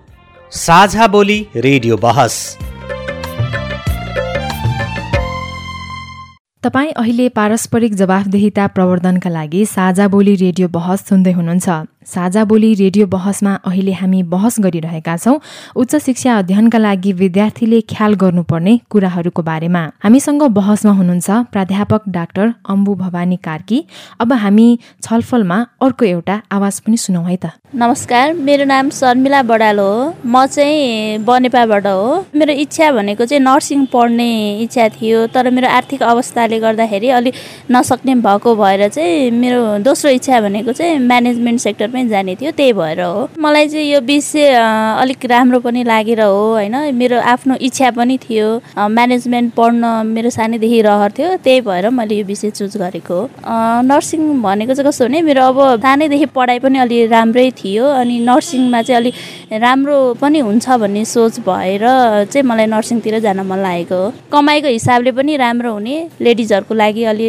[0.52, 2.34] साझा बोली रेडियो बहस।
[6.62, 11.68] तपाईँ अहिले पारस्परिक जवाफदेहिता प्रवर्धनका लागि साझा बोली रेडियो बहस सुन्दै हुनुहुन्छ।
[12.08, 15.38] साझा बोली रेडियो बहसमा अहिले हामी बहस गरिरहेका छौँ।
[15.76, 22.94] उच्च शिक्षा अध्ययनका लागि विद्यार्थीले ख्याल गर्नुपर्ने कुराहरूको बारेमा। हामीसँग बहसमा हुनुहुन्छ प्राध्यापक डाक्टर अम्बु
[22.94, 23.84] भवानी कार्की।
[24.20, 24.66] अब हामी
[25.04, 29.92] छलफलमा अर्को एउटा आवाज पनि सुनौँ है त। नमस्कार मेरो नाम शर्मिला बडाल हो।
[30.24, 34.30] म चाहिँ बनेपाबाट हो। मेरो इच्छा भनेको चाहिँ नर्सिङ पढ्ने
[34.64, 37.34] इच्छा थियो तर मेरो आर्थिक अवस्थाले गर्दाखेरि अलिक
[37.70, 41.60] नसक्ने भएको भएर चाहिँ मेरो दोस्रो इच्छा भनेको चाहिँ म्यानेजमेन्ट
[41.98, 44.54] सेक्टरमै जाने थियो त्यही भएर हो। मलाई चाहिँ यो विषय
[45.02, 48.46] अलिक राम्रो पनि लागेर हो होइन। मेरो आफ्नो इच्छा पनि थियो।
[48.78, 53.28] म्यानेजमेन्ट पढ्न मेरो सानैदेखि रहर थियो त्यही भएर मैले यो विषय चुज गरेको हो।
[53.90, 58.82] नर्सिङ भनेको चाहिँ कस्तो भने मेरो अब सानैदेखि पढाइ पनि अलि राम्रै थियो अनि नर्सिङमा
[58.82, 59.14] चाहिँ अलिक
[59.62, 61.84] राम्रो पनि हुन्छ भन्ने सोच भएर
[62.32, 67.28] चाहिँ मलाई नर्सिङतिर जान मन लागेको हो। कमाइको हिसाबले पनि राम्रो हुने लेडिजहरूको लागि अलि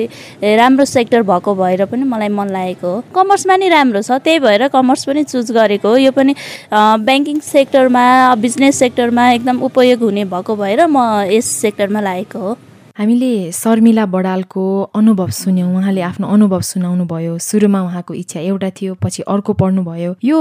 [0.62, 4.59] राम्रो सेक्टर भएको भएर पनि मलाई मन लागेको हो। कमर्समा नि राम्रो छ त्यही भएर
[4.68, 6.36] कमर्स पनि चुज गरेको हो। यो पनि
[6.70, 10.98] ब्याङ्किङ सेक्टरमा बिजनेस सेक्टरमा एकदम उपयोग हुने भएको भएर म
[11.32, 12.58] यस सेक्टरमा लागेको हो।
[13.00, 18.94] हामीले शर्मिला बडालको अनुभव सुन्यौँ। उहाँले आफ्नो अनुभव सुनाउनु भयो। सुरुमा उहाँको इच्छा एउटा थियो
[19.00, 20.40] पछि अर्को पढ्नुभयो। यो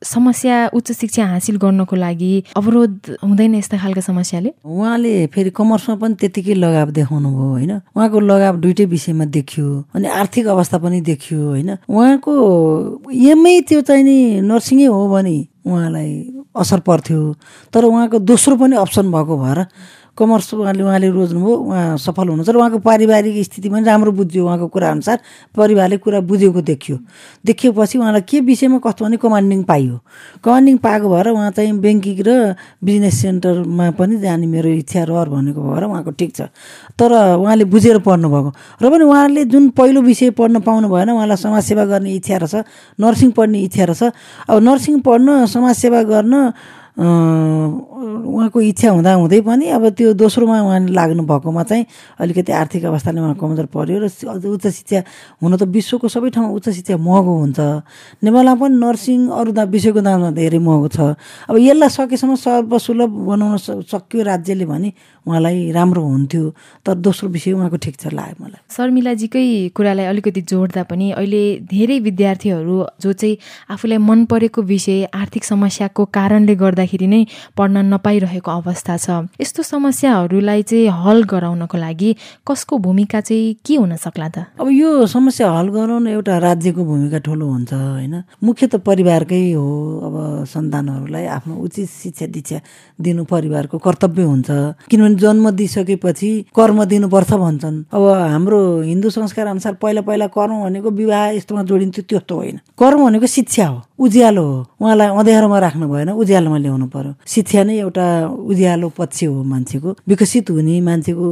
[0.00, 4.50] समस्या उच्च शिक्षा हासिल गर्नको लागि अवरोध हुँदैन यस्ता खालका समस्याले?
[4.64, 7.72] उहाँले फेरि कमर्समा पनि त्यतिकै लगाव देखाउनु भयो होइन?
[7.92, 11.76] उहाँको लगाव दुइटै विषयमा देखियो अनि आर्थिक अवस्था पनि देखियो होइन?
[11.92, 12.32] उहाँको
[13.12, 15.36] एमै त्यो चाहिँ नि नर्सिङै हो भने
[15.68, 17.20] उहाँलाई असर पर्थ्यो।
[17.72, 19.60] तर उहाँको दोस्रो पनि अप्सन भएको भएर
[20.12, 24.66] कमर्स उहाँले उहाँले रोज्नुभयो उहाँ सफल हुनुहुन्छ। र उहाँको पारिवारिक स्थिति पनि राम्रो बुझ्यो उहाँको
[24.68, 25.18] कुराअनुसार
[25.56, 26.96] परिवारले कुरा बुझेको देखियो।
[27.40, 29.96] देखिएपछि उहाँलाई के विषयमा कस्तो भने कमान्डिङ पाइयो।
[30.44, 35.60] कमान्डिङ पाएको भएर उहाँ चाहिँ ब्याङ्किङ र बिजनेस सेन्टरमा पनि जाने मेरो इच्छा रहर भनेको
[35.64, 36.40] भएर उहाँको ठिक छ।
[37.00, 38.50] तर उहाँले बुझेर पढ्नुभएको।
[38.82, 43.30] र पनि उहाँले जुन पहिलो विषय पढ्न पाउनु भएन उहाँलाई समाजसेवा गर्ने इच्छा रहेछ नर्सिङ
[43.32, 44.02] पढ्ने इच्छा रहेछ।
[44.52, 46.34] अब नर्सिङ पढ्न समाजसेवा गर्न
[48.02, 51.84] उहाँको इच्छा हुँदा हुँदै पनि अब त्यो दोस्रोमा उहाँले लाग्नु भएकोमा चाहिँ
[52.18, 55.00] अलिकति आर्थिक अवस्थाले उहाँ कमजोर पऱ्यो र उच्च शिक्षा
[55.42, 57.60] हुन त विश्वको सबै ठाउँमा उच्च शिक्षा महँगो हुन्छ।
[58.22, 60.98] नेपालमा पनि नर्सिङ अरू दा विषयको दाममा धेरै महँगो छ।
[61.48, 64.92] अब यसलाई सकेसम्म सर्वसुलभ बनाउन सक्यो राज्यले भने
[65.26, 66.44] उहाँलाई राम्रो हुन्थ्यो।
[66.86, 69.44] तर दोस्रो विषय उहाँको ठिक छ लाग्यो मलाई। शर्मिलाजीकै
[69.76, 73.36] कुरालाई अलिकति जोड्दा पनि अहिले धेरै विद्यार्थीहरू जो चाहिँ
[73.70, 77.22] आफूलाई मन परेको विषय आर्थिक समस्याको कारणले गर्दाखेरि नै
[77.56, 82.10] पढ्न नपाइरहेको अवस्था छ। यस्तो समस्याहरूलाई चाहिँ हल गराउनको लागि
[82.48, 84.38] कसको भूमिका चाहिँ के हुन सक्ला त?
[84.60, 88.14] अब यो समस्या हल गराउन एउटा राज्यको भूमिका ठुलो हुन्छ होइन?
[88.42, 89.66] मुख्य त परिवारकै हो।
[90.02, 90.14] अब
[90.48, 92.58] सन्तानहरूलाई आफ्नो उचित शिक्षा दीक्षा
[93.00, 94.50] दिनु परिवारको कर्तव्य हुन्छ।
[94.90, 98.02] किनभने जन्म दिइसकेपछि कर्म दिनुपर्छ भन्छन्। अब
[98.32, 103.26] हाम्रो हिन्दू संस्कार अनुसार पहिला पहिला कर्म भनेको विवाह यस्तोमा जोडिन्थ्यो त्यस्तो होइन। कर्म भनेको
[103.26, 108.06] शिक्षा हो उज्यालो हो। उहाँलाई अँध्यारोमा राख्नु भएन उज्यालोमा ल्याउनु पर्यो। शिक्षा नै एउटा
[108.48, 111.26] उज्यालो पक्ष हो मान्छेको। विकसित हुने मान्छेको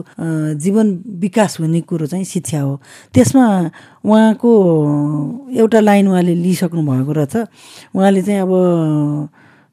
[0.58, 0.86] जीवन
[1.22, 2.74] विकास हुने कुरो चाहिँ शिक्षा हो।
[3.14, 3.46] त्यसमा
[4.04, 4.50] उहाँको
[5.54, 7.34] एउटा लाइन उहाँले लिइसक्नु भएको रहेछ।
[7.94, 8.52] उहाँले चाहिँ अब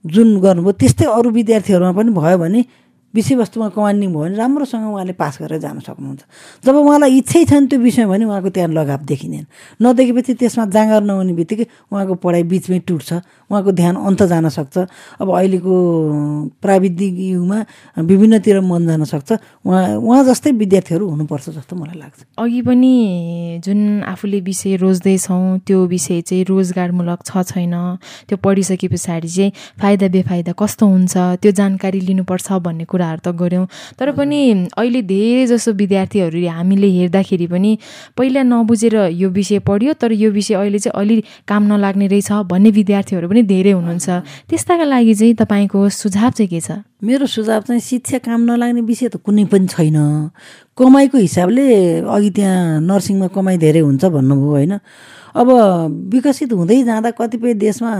[0.05, 2.61] जुन गर्नुभयो त्यस्तै अरू विद्यार्थीहरूमा पनि भयो भने
[3.15, 6.21] विषयवस्तुमा कमान्डिङ भयो भने राम्रोसँग उहाँले पास गरेर जान सक्नुहुन्छ।
[6.65, 9.45] जब उहाँलाई इच्छै छैन त्यो विषयमा भने उहाँको त्यहाँ लगाव देखिँदैन।
[9.81, 13.13] नदेखेपछि त्यसमा जाँगर नहुने बित्तिकै उहाँको पढाइ बिचमै टुट्छ
[13.49, 14.77] उहाँको ध्यान अन्त जान सक्छ।
[15.23, 15.73] अब अहिलेको
[16.61, 17.59] प्राविधिक युगमा
[18.05, 19.29] विभिन्नतिर मन जान सक्छ।
[19.65, 25.79] उहाँ उहाँ जस्तै विद्यार्थीहरू हुनुपर्छ जस्तो मलाई लाग्छ। अघि पनि जुन आफूले विषय रोज्दैछौँ त्यो
[25.87, 27.73] विषय चाहिँ रोजगारमूलक छ छैन।
[28.27, 33.65] त्यो पढिसके पछाडि चाहिँ फाइदा बेफाइदा कस्तो हुन्छ त्यो जानकारी लिनुपर्छ भन्ने कुराहरू त गऱ्यौँ
[33.99, 34.39] तर पनि
[34.73, 37.71] अहिले धेरै जसो विद्यार्थीहरूले हामीले हेर्दाखेरि पनि
[38.17, 42.69] पहिला नबुझेर यो विषय पढ्यो तर यो विषय अहिले चाहिँ अलि काम नलाग्ने रहेछ भन्ने
[42.73, 44.07] विद्यार्थीहरू पनि धेरै हुनुहुन्छ।
[44.49, 46.81] त्यस्ताका लागि चाहिँ तपाईँको सुझाव चाहिँ के छ?
[47.03, 49.97] मेरो सुझाव चाहिँ शिक्षा काम नलाग्ने विषय त कुनै पनि छैन।
[50.77, 51.65] कमाइको हिसाबले
[52.01, 54.73] अघि त्यहाँ नर्सिङमा कमाइ धेरै हुन्छ भन्नुभयो होइन?
[55.37, 55.47] अब
[56.13, 57.91] विकसित हुँदै जाँदा कतिपय देशमा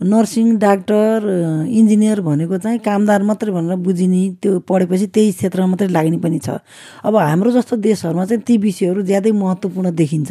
[0.00, 1.24] नर्सिङ डाक्टर
[1.72, 6.60] इन्जिनियर भनेको चाहिँ कामदार मात्रै भनेर बुझिने त्यो पढेपछि त्यही क्षेत्रमा मात्रै लाग्ने पनि छ।
[7.00, 10.30] अब हाम्रो जस्तो देशहरूमा चाहिँ ती विषयहरू ज्यादै महत्त्वपूर्ण देखिन्छ।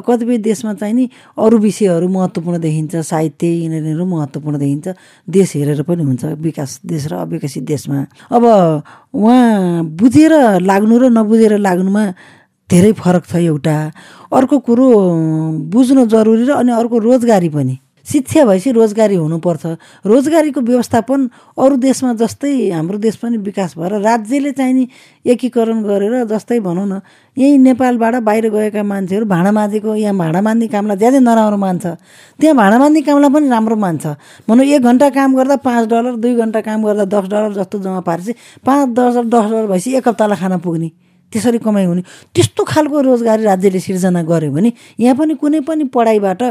[0.00, 1.04] कतिपय देशमा चाहिँ नि
[1.36, 4.96] अरू विषयहरू महत्त्वपूर्ण देखिन्छ साहित्य यिनीहरू महत्त्वपूर्ण देखिन्छ।
[5.28, 8.44] देश हेरेर पनि हुन्छ विकास देश र अविकसित देशमा। अब
[9.12, 10.32] उहाँ बुझेर
[10.64, 12.04] लाग्नु र नबुझेर लाग्नुमा
[12.70, 13.76] धेरै फरक छ एउटा।
[14.32, 14.88] अर्को कुरो
[15.68, 19.66] बुझ्नु जरुरी र अनि अर्को रोजगारी पनि। शिक्षा भएपछि रोजगारी हुनुपर्छ।
[20.06, 24.86] रोजगारीको व्यवस्थापन अरू देशमा जस्तै हाम्रो देश पनि विकास भएर राज्यले चाहिने
[25.24, 27.00] एकीकरण गरेर जस्तै भनौँ न
[27.36, 31.86] यहीँ नेपालबाट बाहिर गएका मान्छेहरू भाँडा माझेको यहाँ भाँडा मान्ने कामलाई ज्यादै नराम्रो मान्छ।
[32.40, 34.06] त्यहाँ भाँडा मान्ने कामलाई पनि राम्रो मान्छ।
[34.48, 38.00] भनौँ एक घन्टा काम गर्दा पाँच डलर दुई घन्टा काम गर्दा दस डलर जस्तो जम्मा
[38.02, 38.32] पारेपछि
[38.66, 40.90] पाँच दस दस डलर भएपछि एक हप्तालाई खाना पुग्ने।
[41.32, 42.02] त्यसरी कमाइ हुने।
[42.34, 46.42] त्यस्तो खालको रोजगारी राज्यले सिर्जना गर्यो भने यहाँ पनि कुनै पनि पढाइबाट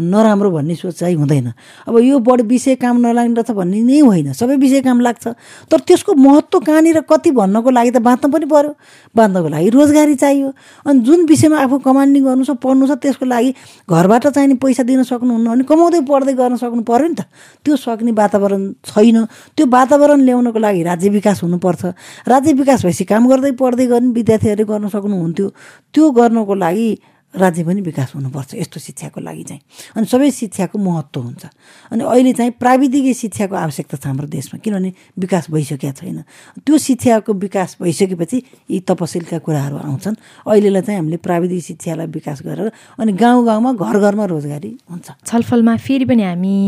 [0.00, 1.52] नराम्रो भन्ने सोच चाहिँ हुँदैन।
[1.88, 5.26] अब यो बढी विषय काम नलाग्दछ भन्ने नै होइन। सबै विषय काम लाग्छ।
[5.70, 8.72] तर त्यसको महत्त्व कहाँनिर कति भन्नको लागि त बाँच्नु पनि पऱ्यो
[9.16, 10.48] बाँच्नको लागि रोजगारी चाहियो।
[10.86, 13.50] अनि जुन विषयमा आफू कमान्डिङ गर्नु छ पढ्नु छ त्यसको लागि
[13.90, 17.28] घरबाट चाहिने पैसा दिन सक्नुहुन्न भने कमाउँदै पढ्दै गर्न सक्नु पऱ्यो नि त।
[17.64, 19.18] त्यो सक्ने वातावरण छैन।
[19.56, 21.82] त्यो वातावरण ल्याउनको लागि राज्य विकास हुनुपर्छ।
[22.28, 25.46] राज्य विकास भएपछि काम गर्दै पढ्दै गर्ने विद्यार्थीहरूले गर्न सक्नुहुन्थ्यो।
[25.94, 26.90] त्यो गर्नको लागि
[27.34, 29.60] राज्य पनि विकास हुनुपर्छ यस्तो शिक्षाको लागि चाहिँ।
[29.96, 31.44] अनि सबै शिक्षाको महत्त्व हुन्छ।
[31.92, 36.22] अनि अहिले चाहिँ प्राविधिक शिक्षाको आवश्यकता छ हाम्रो देशमा किनभने विकास भइसकेका छैन।
[36.66, 42.70] त्यो शिक्षाको विकास भइसकेपछि यी तपसिलका कुराहरू आउँछन्। अहिलेलाई चाहिँ हामीले प्राविधिक शिक्षालाई विकास गरेर
[42.98, 46.58] अनि गाउँ गाउँमा घर घरमा रोजगारी हुन्छ। छलफलमा फेरि पनि हामी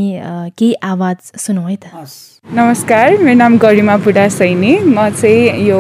[0.55, 1.91] केही आवाज सुनौँ है त।
[2.43, 5.79] नमस्कार मेरो नाम गरिमा बुढा सैनी। म चाहिँ यो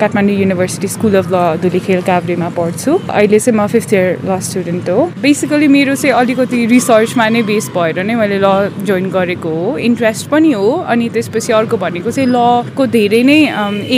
[0.00, 4.88] काठमाडौँ युनिभर्सिटी स्कुल अफ ल धुलीखेल काभ्रेमा पढ्छु। अहिले चाहिँ म फिफ्थ इयर ल स्टुडेन्ट
[4.90, 5.04] हो.
[5.22, 8.48] बेसिकली मेरो चाहिँ अलिकति रिसर्चमा नै बेस भएर नै मैले ल
[8.86, 9.76] जोइन गरेको हो.
[9.88, 13.38] इन्ट्रेस्ट पनि हो अनि त्यसपछि अर्को भनेको चाहिँ लको धेरै नै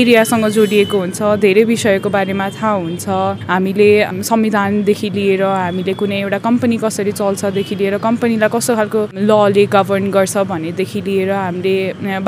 [0.00, 3.06] एरियासँग जोडिएको हुन्छ धेरै विषयको बारेमा थाहा हुन्छ.
[3.50, 3.90] हामीले
[4.30, 10.36] संविधानदेखि लिएर हामीले कुनै एउटा कम्पनी कसरी चल्छदेखि लिएर कम्पनीलाई कस्तो खालको लले गभर्न गर्छ
[10.52, 11.76] भनेदेखि लिएर हामीले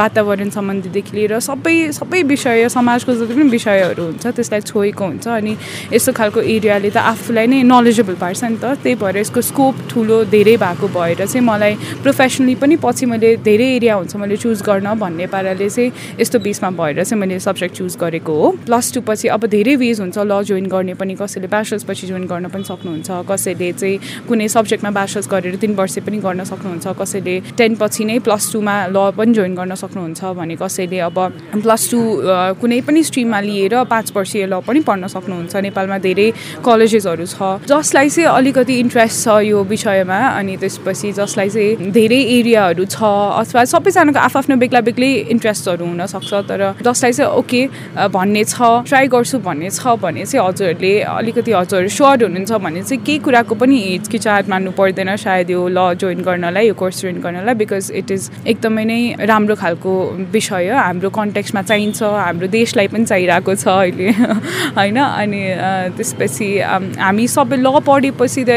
[0.00, 5.56] वातावरण सम्बन्धीदेखि लिएर सबै सबै विषय समाजको जति पनि विषयहरू हुन्छ त्यसलाई छोएको हुन्छ अनि
[5.92, 10.16] यस्तो खालको एरियाले त आफूलाई नै नलेजेबल पार्छ नि त त्यही भएर यसको स्कोप ठुलो
[10.30, 14.94] धेरै भएको भएर चाहिँ मलाई प्रोफेसनली पनि पछि मैले धेरै एरिया हुन्छ मैले चुज गर्न
[14.98, 19.28] भन्ने पाराले चाहिँ यस्तो बिचमा भएर चाहिँ मैले सब्जेक्ट चुज गरेको हो। प्लस टू पछि
[19.34, 23.10] अब धेरै वेज हुन्छ ल जोइन गर्ने पनि कसैले ब्याचलर्स पछि जोइन गर्न पनि सक्नुहुन्छ
[23.30, 28.18] कसैले चाहिँ कुनै सब्जेक्टमा ब्याचलर्स गरेर तिन वर्ष पनि गर्न सक्नुहुन्छ कसैले टेन पछि नै
[28.28, 31.18] प्लस टूमा ल पनि जोइन गर्न सक्नुहुन्छ भने कसैले अब
[31.66, 32.00] प्लस टू
[32.62, 36.28] कुनै पनि स्ट्रिममा लिएर पाँच वर्षीय ल पनि पढ्न सक्नुहुन्छ। नेपालमा धेरै
[36.62, 42.84] कलेजेसहरू छ जसलाई चाहिँ अलिकति इन्ट्रेस्ट छ यो विषयमा अनि त्यसपछि जसलाई चाहिँ धेरै एरियाहरू
[42.86, 47.62] छ अथवा सबैजनाको आफ्नो बेग्ला बेग्लै इन्ट्रेस्टहरू हुनसक्छ तर जसलाई चाहिँ ओके
[48.16, 53.00] भन्ने छ ट्राई गर्छु भन्ने छ भने चाहिँ हजुरहरूले अलिकति हजुरहरू स्योर हुनुहुन्छ भने चाहिँ
[53.06, 57.54] केही कुराको पनि हिचकिचाहट मान्नु पर्दैन सायद यो ल जोइन गर्नलाई यो कोर्स जोइन गर्नलाई
[57.62, 59.00] बिकज इट इज एकदमै नै
[59.32, 59.92] राम्रो खालको
[60.32, 64.10] विषय हाम्रो कन्टेक्समा चाहिन्छ हाम्रो देशलाई पनि चाहिरहेको छ अहिले
[64.78, 64.98] होइन?
[65.00, 65.42] अनि
[65.96, 66.48] त्यसपछि
[67.00, 68.52] हामी सबै ल पढेपछि द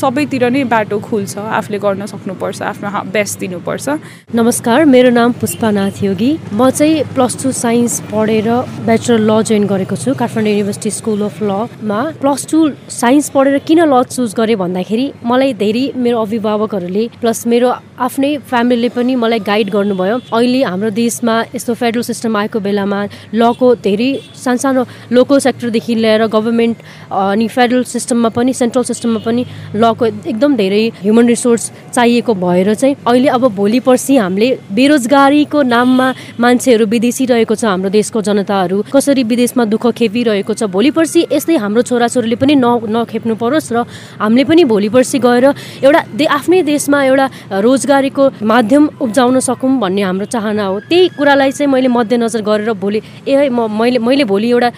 [0.00, 3.88] सबैतिर नै बाटो खुल्छ आफूले गर्न सक्नुपर्छ आफ्नो बेस्ट दिनुपर्छ।
[4.34, 8.48] नमस्कार मेरो नाम पुष्पानाथ योगी। म चाहिँ प्लस टू साइन्स पढेर
[8.86, 12.58] ब्याचलर ल जोइन गरेको छु काठमाडौँ युनिभर्सिटी स्कुल अफ लमा प्लस टू
[12.92, 18.88] साइन्स पढेर किन ल चुज गरेँ भन्दाखेरि मलाई धेरै मेरो अभिभावकहरूले प्लस मेरो आफ्नै फ्यामिलीले
[18.96, 23.00] पनि मलाई गाइड गर्नुभयो। अहिले हाम्रो देशमा यस्तो फेडरल सिस्टम आएको बेलामा
[23.34, 24.10] लको धेरै
[24.44, 26.76] सानसानो लोकल सेक्टरदेखि लिएर गभर्मेन्ट
[27.24, 32.94] अनि फेडरल सिस्टममा पनि सेन्ट्रल सिस्टममा पनि लको एकदम धेरै ह्युमन रिसोर्स चाहिएको भएर चाहिँ
[33.06, 36.06] अहिले अब भोलि पर्सि हामीले बेरोजगारीको नाममा
[36.40, 41.56] मान्छेहरू विदेशी रहेको छ हाम्रो देशको जनताहरू। कसरी विदेशमा दुःख खेपिरहेको छ भोलि पर्सि यस्तै
[41.56, 43.84] हाम्रो छोराछोरीले पनि न नखेप्नु परोस् र
[44.20, 45.44] हामीले पनि भोलि पर्सि गएर
[45.84, 47.26] एउटा दे आफ्नै देशमा एउटा
[47.60, 53.00] रोजगारीको माध्यम उब्जाउन सकौँ भन्ने हाम्रो चाहना हो। त्यही कुरालाई चाहिँ मैले मध्यनजर गरेर भोलि
[53.28, 54.68] ए मैले मैले भोलि एउटा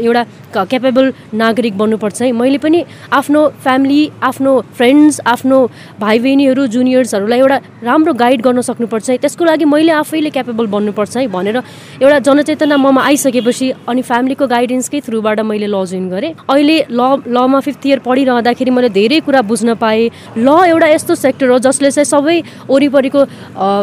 [0.00, 0.22] एउटा
[0.54, 5.58] क्यापेबल नागरिक बन्नुपर्छ है। मैले पनि आफ्नो फ्यामिली आफ्नो फ्रेन्ड्स आफ्नो
[6.00, 11.16] भाइ बहिनीहरू जुनियर्सहरूलाई एउटा राम्रो गाइड गर्न सक्नुपर्छ है। त्यसको लागि मैले आफैले क्यापेबल बन्नुपर्छ
[11.16, 11.56] है भनेर
[12.02, 17.60] एउटा जनचेतना ममा आइसकेपछि अनि फ्यामिलीको गाइडेन्सकै थ्रुबाट मैले ल जोइन गरेँ। अहिले ल लमा
[17.60, 22.06] फिफ्थ इयर पढिरहँदाखेरि मैले धेरै कुरा बुझ्न पाएँ। ल एउटा यस्तो सेक्टर हो जसले चाहिँ
[22.06, 22.36] सबै
[22.70, 23.20] वरिपरिको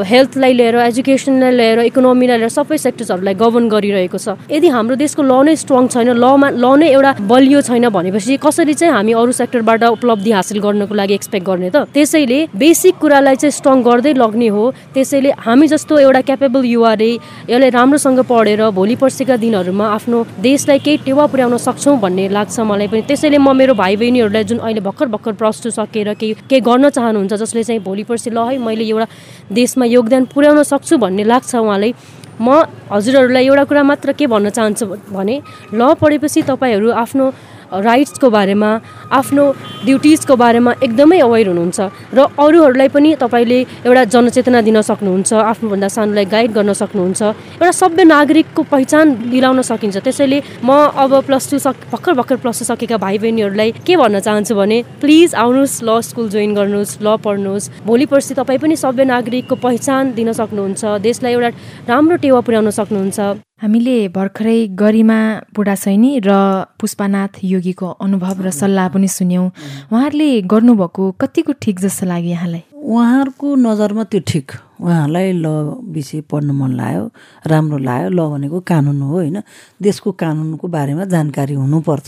[0.07, 5.43] हेल्थलाई लिएर एजुकेसनलाई लिएर इकोनोमीलाई लिएर सबै सेक्टर्सहरूलाई गभर्न गरिरहेको छ। यदि हाम्रो देशको ल
[5.43, 9.83] नै स्ट्रङ छैन लमा ल नै एउटा बलियो छैन भनेपछि कसरी चाहिँ हामी अरू सेक्टरबाट
[9.83, 14.63] उपलब्धि हासिल गर्नको लागि एक्सपेक्ट गर्ने त। त्यसैले बेसिक कुरालाई चाहिँ स्ट्रङ गर्दै लग्ने हो।
[14.93, 17.11] त्यसैले हामी जस्तो एउटा क्यापेबल युवाले
[17.49, 22.87] यसलाई राम्रोसँग पढेर भोलि पर्सिका दिनहरूमा आफ्नो देशलाई केही टेवा पुर्याउन सक्छौँ भन्ने लाग्छ मलाई
[22.87, 26.61] पनि। त्यसैले म मेरो भाइ बहिनीहरूलाई जुन अहिले भर्खर भर्खर प्लस टू सकेर केही केही
[26.61, 29.07] गर्न चाहनुहुन्छ जसले चाहिँ भोलि पर्सि ल है मैले एउटा
[29.51, 31.93] देशमा योगदान पुर्याउन सक्छु भन्ने लाग्छ उहाँलाई।
[32.37, 35.35] म हजुरहरूलाई एउटा कुरा मात्र के भन्न चाहन्छु भने
[35.73, 37.25] ल पढेपछि तपाईँहरू आफ्नो
[37.71, 38.69] राइट्सको बारेमा
[39.11, 39.43] आफ्नो
[39.85, 41.79] ड्युटिजको बारेमा एकदमै अवेर हुनुहुन्छ
[42.13, 48.03] र अरूहरूलाई पनि तपाईँले एउटा जनचेतना दिन सक्नुहुन्छ आफ्नोभन्दा सानोलाई गाइड गर्न सक्नुहुन्छ एउटा सभ्य
[48.03, 52.97] नागरिकको पहिचान दिलाउन सकिन्छ। त्यसैले म अब प्लस टू सक भर्खर भर्खर प्लस टू सकेका
[52.97, 58.05] भाइ बहिनीहरूलाई के भन्न चाहन्छु भने प्लिज आउनुहोस् ल स्कुल जोइन गर्नुहोस् ल पढ्नुहोस्। भोलि
[58.05, 61.49] पर्सि तपाईँ पनि सभ्य नागरिकको पहिचान दिन सक्नुहुन्छ देशलाई एउटा
[61.87, 65.17] राम्रो टेवा पुर्याउन सक्नुहुन्छ। हामीले भर्खरै गरिमा
[65.49, 66.31] बुढासैनी र
[66.77, 69.45] पुष्पनाथ योगीको अनुभव र सल्लाह पनि सुन्यौँ।
[69.89, 72.63] उहाँहरूले गर्नुभएको कतिको ठिक जस्तो लाग्यो यहाँलाई?
[72.69, 74.47] उहाँहरूको नजरमा त्यो ठिक।
[74.77, 75.45] उहाँहरूलाई ल
[75.89, 77.03] विषय पढ्नु मन लाग्यो
[77.49, 79.37] राम्रो लाग्यो। ल भनेको कानुन हो होइन?
[79.81, 82.07] देशको कानुनको बारेमा जानकारी हुनुपर्छ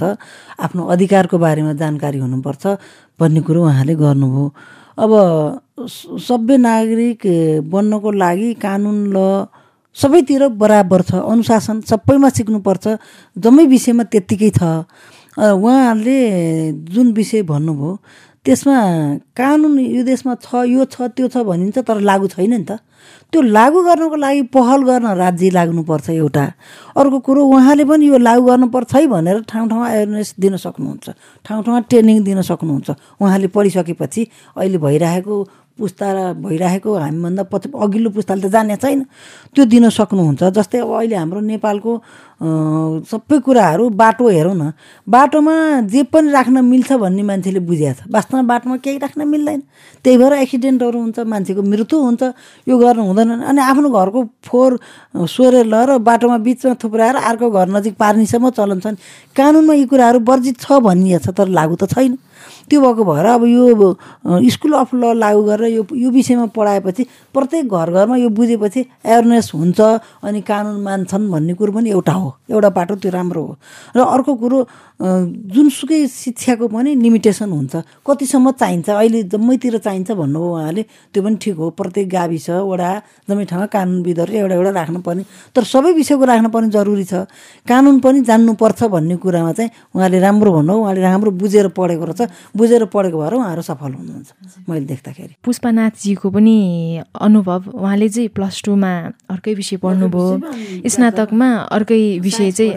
[0.62, 2.64] आफ्नो अधिकारको बारेमा जानकारी हुनुपर्छ
[3.18, 4.46] भन्ने कुरो उहाँले गर्नुभयो।
[5.02, 5.12] अब
[6.30, 7.22] सभ्य नागरिक
[7.74, 9.50] बन्नको लागि कानुन ल
[9.96, 12.86] सबैतिर बराबर छ अनुशासन सबैमा सिक्नुपर्छ
[13.38, 14.62] जम्मै विषयमा त्यत्तिकै छ।
[15.40, 16.20] उहाँहरूले
[16.94, 17.92] जुन विषय भन्नुभयो
[18.46, 18.78] त्यसमा
[19.36, 22.80] कानुन यो देशमा छ यो छ त्यो छ भनिन्छ तर लागु छैन नि त।
[23.32, 26.46] त्यो लागु गर्नको लागि पहल गर्न राज्य लाग्नुपर्छ एउटा।
[26.98, 31.08] अर्को कुरो उहाँले पनि यो लागु गर्नुपर्छ है भनेर ठाउँ ठाउँमा एवेरनेस दिन सक्नुहुन्छ
[31.46, 32.90] ठाउँ ठाउँमा ट्रेनिङ दिन सक्नुहुन्छ।
[33.22, 34.22] उहाँले पढिसकेपछि
[34.58, 35.36] अहिले भइरहेको
[35.80, 36.08] पुस्ता
[36.44, 39.00] भइरहेको हामीभन्दा पछि अघिल्लो पुस्ताले त जाने छैन।
[39.56, 41.92] त्यो दिन सक्नुहुन्छ। जस्तै अब अहिले हाम्रो नेपालको
[42.40, 44.72] सबै कुराहरू बाटो हेरौँ न।
[45.08, 45.56] बाटोमा
[45.92, 49.60] जे पनि राख्न मिल्छ भन्ने मान्छेले बुझेको छ। वास्तवमा बाटोमा केही राख्न मिल्दैन।
[50.04, 52.24] त्यही भएर एक्सिडेन्टहरू हुन्छ मान्छेको मृत्यु हुन्छ।
[52.68, 54.72] यो गर्नु हुँदैन। अनि आफ्नो घरको फोहोर
[55.28, 58.96] सोरेर लगेर बाटोमा बिचमा थुप्राएर अर्को घर नजिक पार्नेसम्म चलन छन्
[59.36, 62.16] कानुनमा यी कुराहरू वर्जित छ भनिएको छ तर लागु त छैन।
[62.70, 63.94] त्यो भएको भएर अब यो
[64.54, 67.04] स्कुल अफ ल लागु गरेर यो यो विषयमा पढाएपछि
[67.34, 69.80] प्रत्येक घर घरमा यो बुझेपछि एवेरनेस हुन्छ
[70.24, 73.54] अनि कानुन मान्छन् भन्ने कुरो पनि एउटा हो। एउटा बाटो त्यो राम्रो हो।
[73.96, 74.60] र अर्को कुरो
[75.00, 77.74] जुनसुकै शिक्षाको पनि लिमिटेसन हुन्छ।
[78.06, 78.90] कतिसम्म चाहिन्छ?
[78.90, 82.90] अहिले जम्मैतिर चाहिन्छ भन्नुभयो उहाँले त्यो पनि ठिक हो। प्रत्येक गाविस वडा
[83.30, 85.24] जम्मै ठाउँमा कानुनविदहरू एउटा एउटा राख्नुपर्ने।
[85.56, 87.14] तर सबै विषयको राख्नुपर्ने जरुरी छ।
[87.64, 92.22] कानुन पनि जान्नुपर्छ भन्ने कुरामा चाहिँ उहाँले राम्रो भन्नु उहाँले राम्रो बुझेर पढेको रहेछ।
[92.60, 96.58] बुझेर पढेको भएर उहाँहरू सफल हुनुहुन्छ। मैले देख्दाखेरि। पुष्पनाथजीको पनि
[97.16, 98.92] अनुभव उहाँले चाहिँ प्लस टूमा
[99.32, 102.74] अर्कै विषय पढ्नुभयो। स्नातकमा अर्कै विषय चाहिँ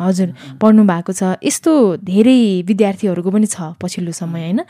[0.00, 0.28] हजुर
[0.60, 4.60] पढ्नु भएको छ। यस्तो धेरै विद्यार्थीहरूको पनि छ पछिल्लो समय होइन?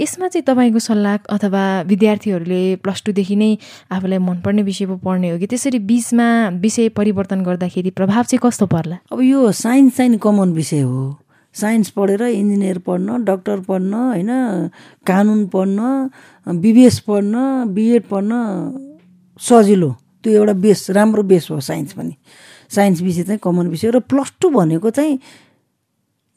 [0.00, 3.50] यसमा चाहिँ तपाईँको सल्लाह अथवा विद्यार्थीहरूले प्लस टूदेखि नै
[3.92, 5.46] आफूलाई मनपर्ने विषय पो पढ्ने हो कि?
[5.46, 6.26] त्यसरी बिचमा
[6.62, 8.96] विषय परिवर्तन गर्दाखेरि प्रभाव चाहिँ कस्तो पर्ला?
[9.12, 11.18] अब यो साइन्स चाहिँ कमन विषय हो।
[11.54, 14.30] साइन्स पढेर इन्जिनियर पढ्न डक्टर पढ्न होइन
[15.06, 17.34] कानुन पढ्न बिबिएस पढ्न
[17.74, 18.32] बिएड पढ्न
[19.40, 19.90] सजिलो।
[20.24, 22.14] त्यो एउटा बेस राम्रो बेस हो साइन्स पनि।
[22.70, 25.18] साइन्स विषय चाहिँ कमन विषय र प्लस टू भनेको चाहिँ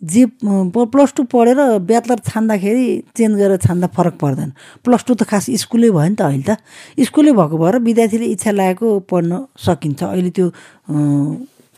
[0.01, 4.51] जे प्लस टू पढेर ब्याचलर छान्दाखेरि चेन्ज गरेर छान्दा फरक पर्दैन।
[4.83, 6.57] प्लस टू त खास स्कुलै भयो नि त अहिले त।
[7.07, 10.47] स्कुलै भएको भएर विद्यार्थीले इच्छा लागेको पढ्न सकिन्छ। अहिले त्यो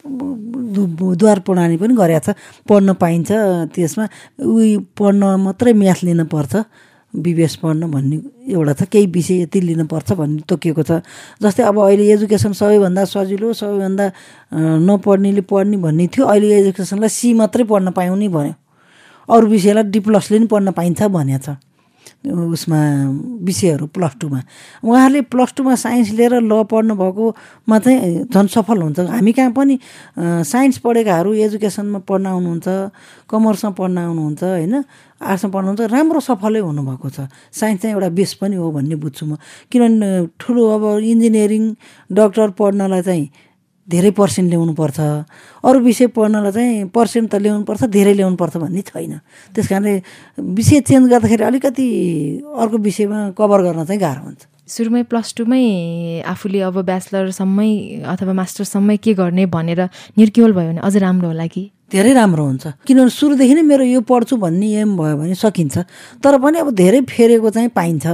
[0.05, 2.35] द्वार प्रणाली पनि गरेको छ।
[2.69, 3.31] पढ्न पाइन्छ
[3.73, 4.05] त्यसमा।
[4.37, 6.53] उयो पढ्न मात्रै म्याथ लिनुपर्छ
[7.13, 8.17] बिबिएस पढ्न भन्ने
[8.53, 10.91] एउटा छ। केही विषय यति लिनुपर्छ भन्ने तोकिएको छ।
[11.41, 14.05] जस्तै अब अहिले एजुकेसन सबैभन्दा सजिलो सबैभन्दा
[14.85, 18.53] नपढ्नेले पढ्ने भन्ने थियो। अहिले एजुकेसनलाई सी मात्रै पढ्न पाउने भन्यो।
[19.25, 21.57] अरू विषयलाई डी प्लसले पनि पढ्न पाइन्छ भनेको छ।
[22.25, 22.79] उसमा
[23.45, 24.39] विषयहरू प्लस टूमा।
[24.83, 29.79] उहाँहरूले प्लस टूमा साइन्स लिएर ल पढ्नु भएकोमा चाहिँ झन् सफल हुन्छ। हामी कहाँ पनि
[30.19, 32.67] साइन्स पढेकाहरू एजुकेसनमा पढ्न आउनुहुन्छ
[33.29, 34.73] कमर्समा पढ्न आउनुहुन्छ होइन?
[35.15, 37.19] आर्ट्समा पढ्नुहुन्छ राम्रो सफलै हुनुभएको छ।
[37.53, 39.37] साइन्स चाहिँ एउटा बेस पनि हो भन्ने बुझ्छु म।
[39.71, 41.63] किनभने ठुलो अब इन्जिनियरिङ
[42.09, 43.25] डक्टर पढ्नलाई चाहिँ
[43.87, 44.99] धेरै पर्सेन्ट ल्याउनुपर्छ।
[45.61, 49.13] अरू विषय पढ्नलाई चाहिँ पर्सेन्ट त ल्याउनुपर्छ धेरै ल्याउनुपर्छ भन्ने छैन।
[49.53, 49.93] त्यस कारणले
[50.41, 51.87] विषय चेन्ज गर्दाखेरि अलिकति
[52.57, 55.61] अर्को विषयमा कभर गर्न चाहिँ गाह्रो हुन्छ। सुरुमै प्लस टूमै
[56.25, 57.71] आफूले अब ब्याचलरसम्मै
[58.01, 59.81] अथवा मास्टरसम्मै के गर्ने भनेर
[60.17, 61.69] निर्क्योल भयो भने अझ राम्रो होला कि?
[61.91, 65.85] धेरै राम्रो हुन्छ। किनभने सुरुदेखि नै मेरो यो पढ्छु भन्ने एम भयो भने सकिन्छ।
[66.17, 68.05] तर पनि अब धेरै फेरेको चाहिँ पाइन्छ।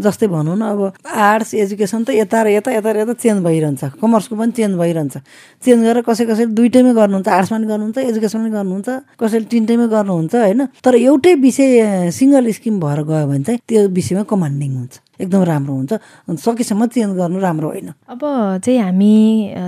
[0.00, 4.00] जस्तै भनौँ न अब आर्ट्स एजुकेसन त यता र यता यता र यता चेन्ज भइरहन्छ।
[4.00, 5.14] कमर्सको पनि चेन्ज भइरहन्छ।
[5.60, 8.88] चेन्ज गरेर कसै कसैले दुइटैमै गर्नुहुन्छ। आर्ट्समा पनि गर्नुहुन्छ एजुकेसन पनि गर्नुहुन्छ।
[9.20, 10.60] कसैले तिनटैमै गर्नुहुन्छ होइन?
[10.80, 15.74] तर एउटै विषय सिङ्गल स्किम भएर गयो भने चाहिँ त्यो विषयमा कमान्डिङ हुन्छ। एकदम राम्रो
[15.74, 15.92] हुन्छ।
[16.40, 18.20] सकेसम्म चेन्ज गर्नु राम्रो होइन। अब
[18.64, 19.12] चाहिँ हामी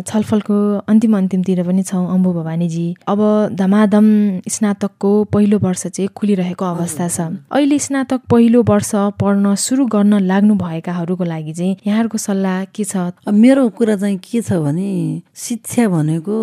[0.07, 0.57] छलफलको
[0.89, 3.21] अन्तिम अन्तिमतिर पनि छौँ अम्बु भवानीजी। अब
[3.55, 4.07] धमाधम
[4.49, 7.21] स्नातकको पहिलो वर्ष चाहिँ खुलिरहेको अवस्था छ।
[7.51, 8.91] अहिले स्नातक पहिलो वर्ष
[9.21, 12.97] पढ्न सुरु गर्न लाग्नु भएकाहरूको लागि चाहिँ यहाँहरूको सल्लाह के छ?
[13.27, 16.37] मेरो कुरा चाहिँ के छ भने शिक्षा भनेको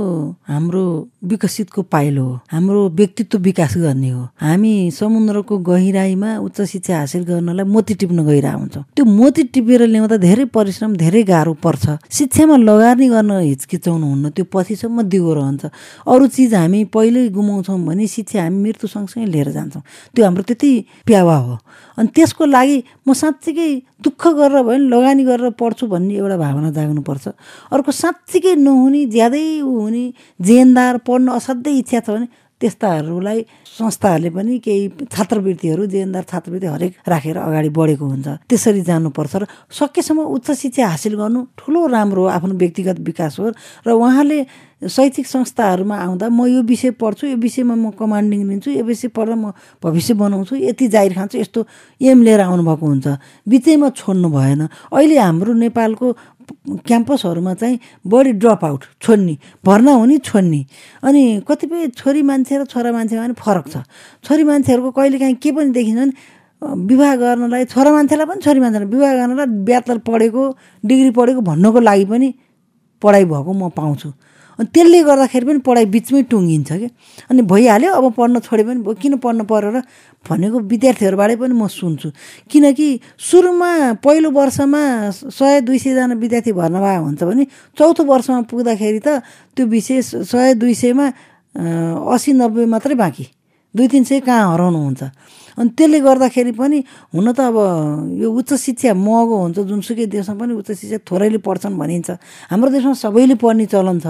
[0.47, 0.86] हाम्रो
[1.24, 7.66] विकसितको पाइलो हो। हाम्रो व्यक्तित्व विकास गर्ने हो। हामी समुद्रको गहिराईमा उच्च शिक्षा हासिल गर्नलाई
[7.66, 13.07] मोती टिप्न गइरहेको हुन्छौँ। त्यो मोती टिपेर ल्याउँदा धेरै परिश्रम धेरै गाह्रो पर्छ। शिक्षामा लगानी
[13.13, 15.63] गर्न हिचकिचाउनु हुन्न त्यो पछिसम्म दिगो रहन्छ।
[16.09, 19.83] अरू चिज हामी पहिल्यै गुमाउँछौँ भने शिक्षा हामी मृत्यु सँगसँगै लिएर जान्छौँ।
[20.17, 20.71] त्यो हाम्रो त्यति
[21.05, 21.53] प्यावा हो।
[21.97, 23.69] अनि त्यसको लागि म साँच्चीकै
[24.01, 27.25] दुःख गरेर भयो भने लगानी गरेर पढ्छु भन्ने एउटा भावना जाग्नुपर्छ।
[27.69, 30.03] अर्को साँच्चीकै नहुने ज्यादै ऊ हुने
[30.41, 32.27] जेनदार पढ्न असाध्यै इच्छा छ भने
[32.62, 33.39] त्यस्ताहरूलाई
[33.78, 40.26] संस्थाहरूले पनि केही छात्रवृत्तिहरू जेनदार छात्रवृत्ति हरेक राखेर अगाडि बढेको हुन्छ। त्यसरी जानुपर्छ र सकेसम्म
[40.36, 43.53] उच्च शिक्षा हासिल गर्नु ठुलो राम्रो हो आफ्नो व्यक्तिगत विकास हो
[43.86, 44.39] र उहाँले
[44.78, 49.36] शैक्षिक संस्थाहरूमा आउँदा म यो विषय पढ्छु यो विषयमा म कमान्डिङ लिन्छु यो विषय पढ्दा
[49.36, 51.66] म भविष्य बनाउँछु यति जाहिर खान्छु यस्तो
[52.01, 53.08] एम लिएर आउनुभएको हुन्छ।
[53.49, 54.62] बिचैमा छोड्नु भएन।
[54.93, 56.08] अहिले हाम्रो नेपालको
[56.87, 60.61] क्याम्पसहरूमा चाहिँ बढी ड्रप आउट छोड्ने भर्ना हुने छोड्ने।
[61.03, 63.75] अनि कतिपय छोरी मान्छे र छोरा मान्छेमा पनि फरक छ।
[64.23, 69.13] छोरी मान्छेहरूको कहिलेकाहीँ के पनि देखिन्छ भने विवाह गर्नलाई छोरा मान्छेलाई पनि छोरी मान्छेलाई विवाह
[69.15, 70.43] गर्नलाई ब्याचलर पढेको
[70.83, 72.33] डिग्री पढेको भन्नको लागि पनि
[73.01, 74.09] पढाइ भएको म पाउँछु।
[74.58, 76.88] अनि त्यसले गर्दाखेरि पनि पढाइ बिचमै टुङ्गिन्छ कि?
[77.30, 79.82] अनि भइहाल्यो अब पढ्न छोड्यो भने किन पढ्नु पऱ्यो र
[80.26, 82.10] भनेको विद्यार्थीहरूबाटै पनि म सुन्छु।
[82.49, 82.88] किनकि
[83.22, 84.82] सुरुमा पहिलो वर्षमा
[85.14, 87.43] सय दुई सयजना विद्यार्थी भर्ना भएको हुन्छ भने
[87.78, 89.22] चौथो वर्षमा पुग्दाखेरि त
[89.55, 91.05] त्यो विषय सय दुई सयमा
[92.14, 93.26] असी नब्बे मात्रै बाँकी।
[93.76, 95.01] दुई तिन सय कहाँ हराउनुहुन्छ?
[95.58, 96.78] अनि त्यसले गर्दाखेरि पनि
[97.14, 97.58] हुन त अब
[98.22, 102.10] यो उच्च शिक्षा महँगो हुन्छ जुनसुकै देशमा पनि उच्च शिक्षा थोरैले पढ्छन् भनिन्छ।
[102.53, 104.08] हाम्रो देशमा सबैले पढ्ने चलन छ।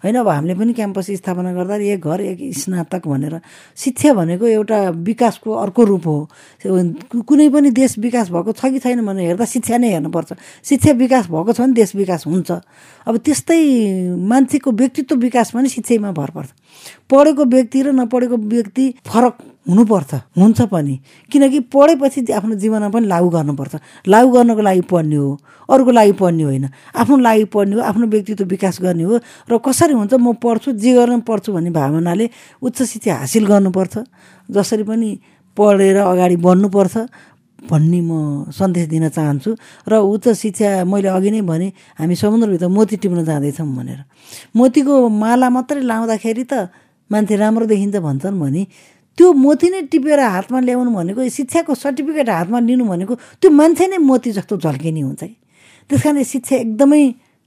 [0.00, 3.34] होइन अब हामीले पनि क्याम्पस स्थापना गर्दा एक घर एक स्नातक भनेर
[3.76, 6.18] शिक्षा भनेको एउटा विकासको अर्को रूप हो।
[6.64, 10.32] कुनै पनि देश विकास भएको छ कि छैन भनेर हेर्दा शिक्षा नै हेर्नुपर्छ।
[10.64, 12.50] शिक्षा विकास भएको छ भने देश विकास हुन्छ।
[13.06, 13.60] अब त्यस्तै
[14.16, 16.50] मान्छेको व्यक्तित्व विकास पनि शिक्षामा भर पर्छ।
[17.10, 19.34] पढेको व्यक्ति र नपढेको व्यक्ति फरक
[19.66, 20.94] हुनुपर्छ हुन्छ पनि।
[21.30, 23.74] किनकि पढेपछि आफ्नो जीवनमा पनि लागु गर्नुपर्छ।
[24.06, 25.30] लागु गर्नको लागि पढ्ने हो
[25.68, 26.64] अरूको लागि पढ्ने होइन।
[26.94, 29.18] आफ्नो लागि पढ्ने हो आफ्नो व्यक्तित्व विकास गर्ने हो
[29.50, 32.26] र कसरी हुन्छ म पढ्छु जे गर्न पढ्छु भन्ने भावनाले
[32.62, 33.94] उच्च शिक्षा हासिल गर्नुपर्छ।
[34.48, 35.08] जसरी पनि
[35.56, 36.96] पढेर अगाडि बढ्नुपर्छ
[37.66, 38.10] भन्ने म
[38.54, 39.50] सन्देश दिन चाहन्छु
[39.90, 41.66] र उच्च शिक्षा मैले अघि नै भने
[41.98, 44.00] हामी समुद्रभित्र मोती टिप्न जाँदैछौँ भनेर।
[44.54, 46.70] मोतीको माला मात्रै लाउँदाखेरि त
[47.10, 48.62] मान्छे राम्रो देखिन्छ भन्छन् भने
[49.18, 53.98] त्यो मोती नै टिपेर हातमा ल्याउनु भनेको शिक्षाको सर्टिफिकेट हातमा लिनु भनेको त्यो मान्छे नै
[53.98, 55.36] मोती जस्तो झल्किने हुन्छ कि?
[55.90, 57.02] त्यस कारण शिक्षा एकदमै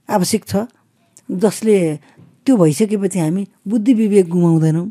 [0.08, 0.66] आवश्यक छ
[1.30, 1.76] जसले
[2.46, 4.88] त्यो भइसकेपछि हामी बुद्धि विवेक गुमाउँदैनौँ।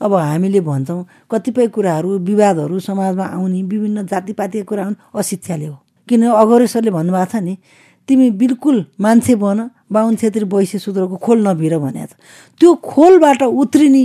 [0.00, 5.76] अब हामीले भन्छौँ कतिपय कुराहरू विवादहरू समाजमा आउने विभिन्न जातिपातीको कुरा हुन् अशिक्षाले हो।
[6.08, 7.56] किन अगरेश्वरले भन्नुभएको छ नि
[8.08, 9.58] तिमी बिल्कुल मान्छे बन
[9.92, 12.14] बाहुन छेत्री वैश्य सूत्रको खोल नभिर भनेको
[12.60, 14.04] त्यो खोलबाट उत्रिने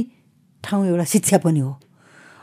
[0.63, 1.71] ठाउँ एउटा शिक्षा पनि हो।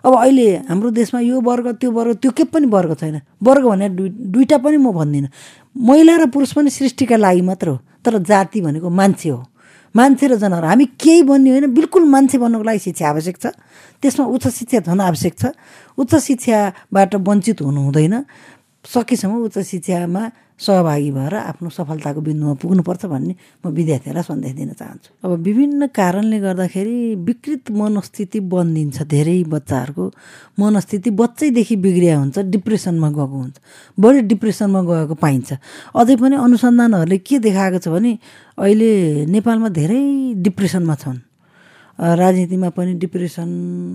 [0.04, 3.88] अब अहिले हाम्रो देशमा यो वर्ग त्यो वर्ग त्यो के पनि वर्ग छैन। वर्ग भने
[3.88, 5.28] दुई पनि म भन्दिनँ।
[5.78, 9.44] महिला र पुरुष पनि सृष्टिका लागि मात्र हो तर जाति भनेको मान्छे हो।
[9.94, 13.46] मान्छे र जनावर। हामी केही बन्ने होइन बिल्कुल मान्छे बन्नको लागि शिक्षा आवश्यक छ।
[14.02, 15.44] त्यसमा उच्च शिक्षा झन् आवश्यक छ।
[15.98, 18.14] उच्च शिक्षाबाट वञ्चित हुनु हुँदैन
[18.84, 20.22] सकेसम्म उच्च शिक्षामा
[20.62, 23.34] सहभागी भएर आफ्नो सफलताको बिन्दुमा पुग्नुपर्छ भन्ने
[23.66, 30.04] म विद्यार्थीहरूलाई सन्देश दिन चाहन्छु। अब विभिन्न कारणले गर्दाखेरि विकृत मनस्थिति बनिदिन्छ धेरै बच्चाहरूको
[30.60, 33.56] मनस्थिति बच्चैदेखि बिग्रिया हुन्छ डिप्रेसनमा गएको हुन्छ।
[33.98, 35.50] बढी डिप्रेसनमा गएको पाइन्छ।
[35.98, 38.12] अझै पनि अनुसन्धानहरूले के देखाएको छ भने
[38.58, 38.90] अहिले
[39.26, 40.02] नेपालमा धेरै
[40.46, 41.18] डिप्रेसनमा छन्।
[41.98, 43.50] राजनीतिमा पनि डिप्रेसन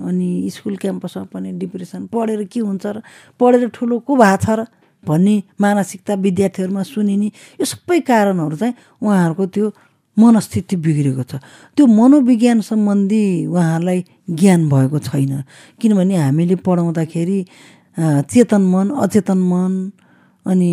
[0.08, 3.02] अनि स्कुल क्याम्पसमा पनि डिप्रेसन। पढेर के हुन्छ र?
[3.40, 4.66] पढेर ठुलो को भएको छ र?
[5.08, 7.28] भन्ने मानसिकता विद्यार्थीहरूमा सुनिने
[7.60, 9.66] यो सबै कारणहरू चाहिँ उहाँहरूको त्यो
[10.18, 11.38] मनस्थिति बिग्रेको छ।
[11.78, 14.00] त्यो मनोविज्ञान सम्बन्धी उहाँहरूलाई
[14.34, 15.34] ज्ञान भएको छैन।
[15.80, 17.40] किनभने हामीले पढाउँदाखेरि
[18.32, 19.72] चेतन मन अचेतन मन
[20.46, 20.70] अनि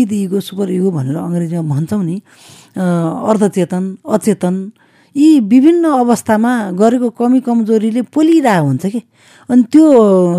[0.00, 2.16] इद इगो सुपर इगो भनेर अङ्ग्रेजीमा भन्छौँ नि
[2.76, 4.56] अर्धचेतन अचेतन
[5.16, 9.00] यी विभिन्न अवस्थामा गरेको कमी कमजोरीले पोलिरहेको हुन्छ कि।
[9.48, 9.84] अनि त्यो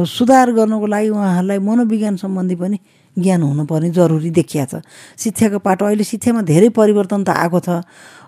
[0.05, 2.77] सुधार गर्नको लागि उहाँहरूलाई मनोविज्ञान सम्बन्धी पनि
[3.20, 4.76] ज्ञान हुनुपर्ने जरुरी देखिया छ।
[5.18, 7.70] शिक्षाको पाटो अहिले शिक्षामा धेरै परिवर्तन त आएको छ।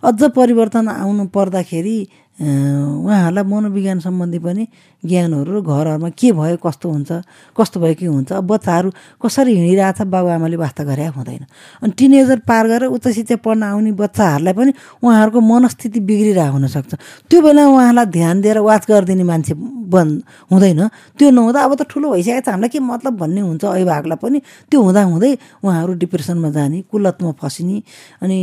[0.08, 1.98] अझ परिवर्तन आउनु पर्दाखेरि
[2.36, 4.68] उहाँहरूलाई मनोविज्ञान सम्बन्धी पनि
[5.08, 7.12] ज्ञानहरू घरहरूमा के भयो कस्तो हुन्छ
[7.56, 8.90] कस्तो भयो के हुन्छ अब बच्चाहरू
[9.24, 11.44] कसरी हिँडिरहेछ बाबुआमाले वास्ता गरे हुँदैन।
[11.80, 16.92] अनि टिनेजर पार गरेर उच्च शिक्षा पढ्न आउने बच्चाहरूलाई पनि उहाँहरूको मनस्थिति बिग्रिरहेको हुनसक्छ।
[17.30, 19.54] त्यो बेला उहाँलाई ध्यान दिएर वाच गरिदिने मान्छे
[19.96, 20.12] बन्
[20.52, 20.82] हुँदैन।
[21.16, 24.38] त्यो नहुँदा अब त ठुलो भइसकेको छ। हामीलाई के मतलब भन्ने हुन्छ अभिभावकलाई पनि?
[24.68, 25.32] त्यो हुँदा हुँदै
[25.64, 27.78] उहाँहरू डिप्रेसनमा जाने कुलतमा फसिने
[28.20, 28.38] अनि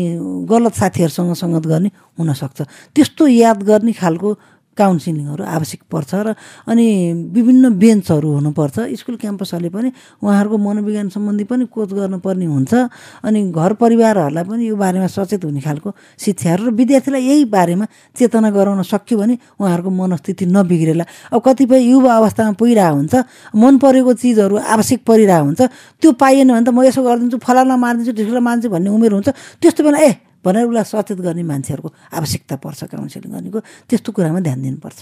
[0.49, 2.59] गलत साथीहरूसँग सङ्गत गर्ने हुनसक्छ।
[2.97, 4.31] त्यस्तो याद गर्ने खालको
[4.73, 6.29] काउन्सिलिङहरू आवश्यक पर्छ र
[6.65, 6.87] अनि
[7.29, 9.89] विभिन्न बेन्चहरू हुनुपर्छ। स्कुल क्याम्पसहरूले पनि
[10.25, 12.73] उहाँहरूको मनोविज्ञान सम्बन्धी पनि कोच गर्नुपर्ने हुन्छ।
[13.21, 17.85] अनि घर परिवारहरूलाई पनि यो बारेमा सचेत हुने खालको शिक्षाहरू र विद्यार्थीलाई यही बारेमा
[18.17, 21.05] चेतना गराउन सक्यो भने उहाँहरूको मनस्थिति नबिग्रेला।
[21.37, 23.15] अब कतिपय युवा अवस्थामा पुगिरहेको हुन्छ
[23.53, 25.61] मन परेको चिजहरू आवश्यक परिरहेको हुन्छ।
[26.01, 29.29] त्यो पाइएन भने त म यसो गरिदिन्छु फलाना मारिदिन्छु ढिस्कुला मान्छु भन्ने उमेर हुन्छ।
[29.61, 31.89] त्यस्तो बेला ए भनेर उसलाई सचेत गर्ने मान्छेहरूको
[32.19, 34.99] आवश्यकता पर्छ काउन्सिलिङ गर्नेको त्यस्तो कुरामा ध्यान दिनुपर्छ।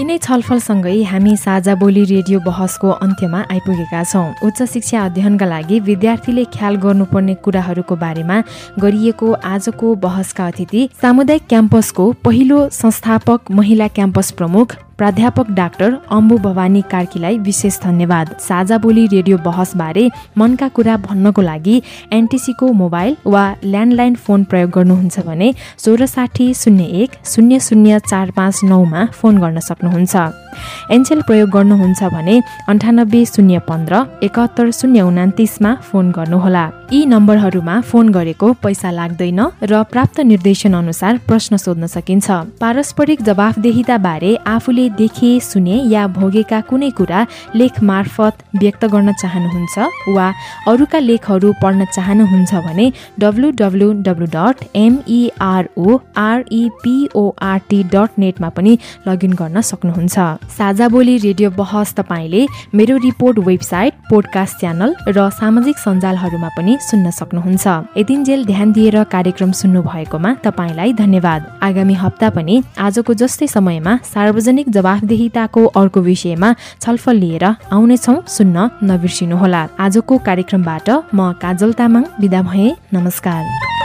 [0.00, 6.44] यिनै छलफलसँगै हामी साझा बोली रेडियो बहसको अन्त्यमा आइपुगेका छौँ। उच्च शिक्षा अध्ययनका लागि विद्यार्थीले
[6.56, 8.36] ख्याल गर्नुपर्ने कुराहरूको बारेमा
[8.80, 14.66] गरिएको आजको बहसका अतिथि सामुदायिक क्याम्पसको पहिलो संस्थापक महिला क्याम्पस प्रमुख
[15.00, 20.04] प्राध्यापक डाक्टर अम्बु भवानी कार्कीलाई विशेष धन्यवाद। साझा बोली रेडियो बहसबारे
[20.38, 21.76] मनका कुरा भन्नको लागि
[22.12, 25.52] एनटिसीको मोबाइल वा ल्यान्डलाइन फोन प्रयोग गर्नुहुन्छ भने
[25.84, 30.16] सोह्र साठी शून्य एक शून्य शून्य चार पाँच नौमा फोन गर्न सक्नुहुन्छ।
[30.92, 38.08] एनसेल प्रयोग गर्नुहुन्छ भने अन्ठानब्बे शून्य पन्ध्र एकात्तर शून्य उनातिसमा फोन गर्नुहोला। यी नम्बरहरूमा फोन
[38.10, 42.30] गरेको पैसा लाग्दैन र प्राप्त निर्देशन अनुसार प्रश्न सोध्न सकिन्छ।
[42.60, 47.20] पारस्परिक जवाफदेहिता बारे आफूले देखे सुने या भोगेका कुनै कुरा
[47.54, 49.76] लेख मार्फत व्यक्त गर्न चाहनुहुन्छ
[50.16, 50.26] वा
[50.66, 52.86] अरूका लेखहरू पढ्न चाहनुहुन्छ भने
[53.20, 58.72] W W W dot M E R O R E P O R T dot नेटमा पनि
[59.06, 60.18] लगइन गर्न सक्नुहुन्छ।
[60.58, 62.42] साझा बोली रेडियो बहस तपाईँले
[62.74, 67.66] मेरो रिपोर्ट वेबसाइट पोडकास्ट च्यानल र सामाजिक सञ्जालहरूमा पनि सुन्न सक्नुहुन्छ।
[67.96, 74.70] यतिन्जेल ध्यान दिएर कार्यक्रम सुन्नु भएकोमा तपाईँलाई धन्यवाद। आगामी हप्ता पनि आजको जस्तै समयमा सार्वजनिक
[74.70, 82.68] जवाफदेहिताको अर्को विषयमा छलफल लिएर आउनेछौ सुन्न नबिर्सिनुहोला। आजको कार्यक्रमबाट म काजल तामाङ विदा भए।
[82.94, 83.79] नमस्कार।